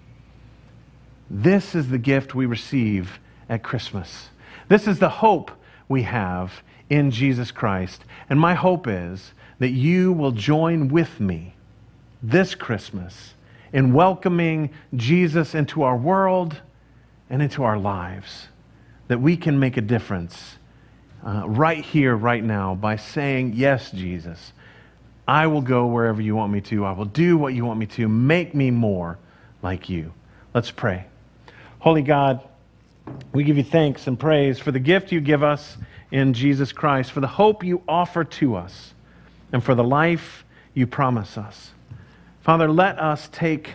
This 1.30 1.74
is 1.74 1.88
the 1.88 1.98
gift 1.98 2.34
we 2.34 2.46
receive 2.46 3.20
at 3.48 3.62
Christmas. 3.62 4.30
This 4.68 4.86
is 4.86 4.98
the 4.98 5.08
hope 5.08 5.50
we 5.88 6.02
have 6.02 6.62
in 6.88 7.10
Jesus 7.10 7.50
Christ. 7.50 8.04
And 8.28 8.38
my 8.38 8.54
hope 8.54 8.86
is 8.88 9.32
that 9.62 9.70
you 9.70 10.12
will 10.12 10.32
join 10.32 10.88
with 10.88 11.20
me 11.20 11.54
this 12.20 12.52
Christmas 12.56 13.34
in 13.72 13.92
welcoming 13.92 14.70
Jesus 14.96 15.54
into 15.54 15.84
our 15.84 15.96
world 15.96 16.60
and 17.30 17.40
into 17.40 17.62
our 17.62 17.78
lives, 17.78 18.48
that 19.06 19.20
we 19.20 19.36
can 19.36 19.60
make 19.60 19.76
a 19.76 19.80
difference 19.80 20.56
uh, 21.24 21.44
right 21.46 21.84
here, 21.84 22.16
right 22.16 22.42
now, 22.42 22.74
by 22.74 22.96
saying, 22.96 23.52
Yes, 23.54 23.92
Jesus. 23.92 24.52
I 25.28 25.46
will 25.46 25.62
go 25.62 25.86
wherever 25.86 26.20
you 26.20 26.34
want 26.34 26.52
me 26.52 26.60
to. 26.62 26.84
I 26.84 26.90
will 26.90 27.04
do 27.04 27.38
what 27.38 27.54
you 27.54 27.64
want 27.64 27.78
me 27.78 27.86
to. 27.86 28.08
Make 28.08 28.56
me 28.56 28.72
more 28.72 29.16
like 29.62 29.88
you. 29.88 30.12
Let's 30.52 30.72
pray. 30.72 31.04
Holy 31.78 32.02
God, 32.02 32.40
we 33.32 33.44
give 33.44 33.56
you 33.56 33.62
thanks 33.62 34.08
and 34.08 34.18
praise 34.18 34.58
for 34.58 34.72
the 34.72 34.80
gift 34.80 35.12
you 35.12 35.20
give 35.20 35.44
us 35.44 35.76
in 36.10 36.34
Jesus 36.34 36.72
Christ, 36.72 37.12
for 37.12 37.20
the 37.20 37.28
hope 37.28 37.62
you 37.62 37.80
offer 37.86 38.24
to 38.24 38.56
us, 38.56 38.94
and 39.52 39.62
for 39.62 39.74
the 39.74 39.84
life 39.84 40.44
you 40.74 40.86
promise 40.86 41.36
us. 41.36 41.70
Father, 42.40 42.68
let 42.68 42.98
us 42.98 43.28
take 43.30 43.74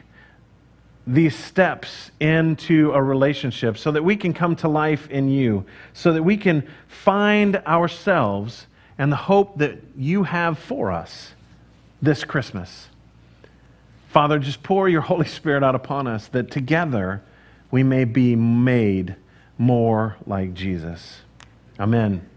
these 1.06 1.36
steps 1.36 2.12
into 2.20 2.92
a 2.92 3.02
relationship 3.02 3.78
so 3.78 3.92
that 3.92 4.04
we 4.04 4.18
can 4.18 4.34
come 4.34 4.56
to 4.58 4.68
life 4.68 5.10
in 5.10 5.30
you, 5.30 5.66
so 5.94 6.12
that 6.12 6.24
we 6.24 6.36
can 6.36 6.68
find 6.88 7.56
ourselves 7.58 8.68
and 8.98 9.12
the 9.12 9.16
hope 9.16 9.58
that 9.60 9.80
you 9.96 10.24
have 10.24 10.60
for 10.60 10.92
us 10.92 11.34
this 12.02 12.24
Christmas. 12.26 12.88
Father, 14.10 14.40
just 14.40 14.64
pour 14.64 14.90
your 14.90 15.02
Holy 15.02 15.28
Spirit 15.28 15.64
out 15.64 15.76
upon 15.76 16.08
us 16.08 16.28
that 16.30 16.52
together 16.52 17.22
we 17.72 17.84
may 17.84 18.04
be 18.04 18.36
made 18.36 19.16
more 19.58 20.18
like 20.26 20.54
Jesus. 20.54 21.22
Amen. 21.80 22.28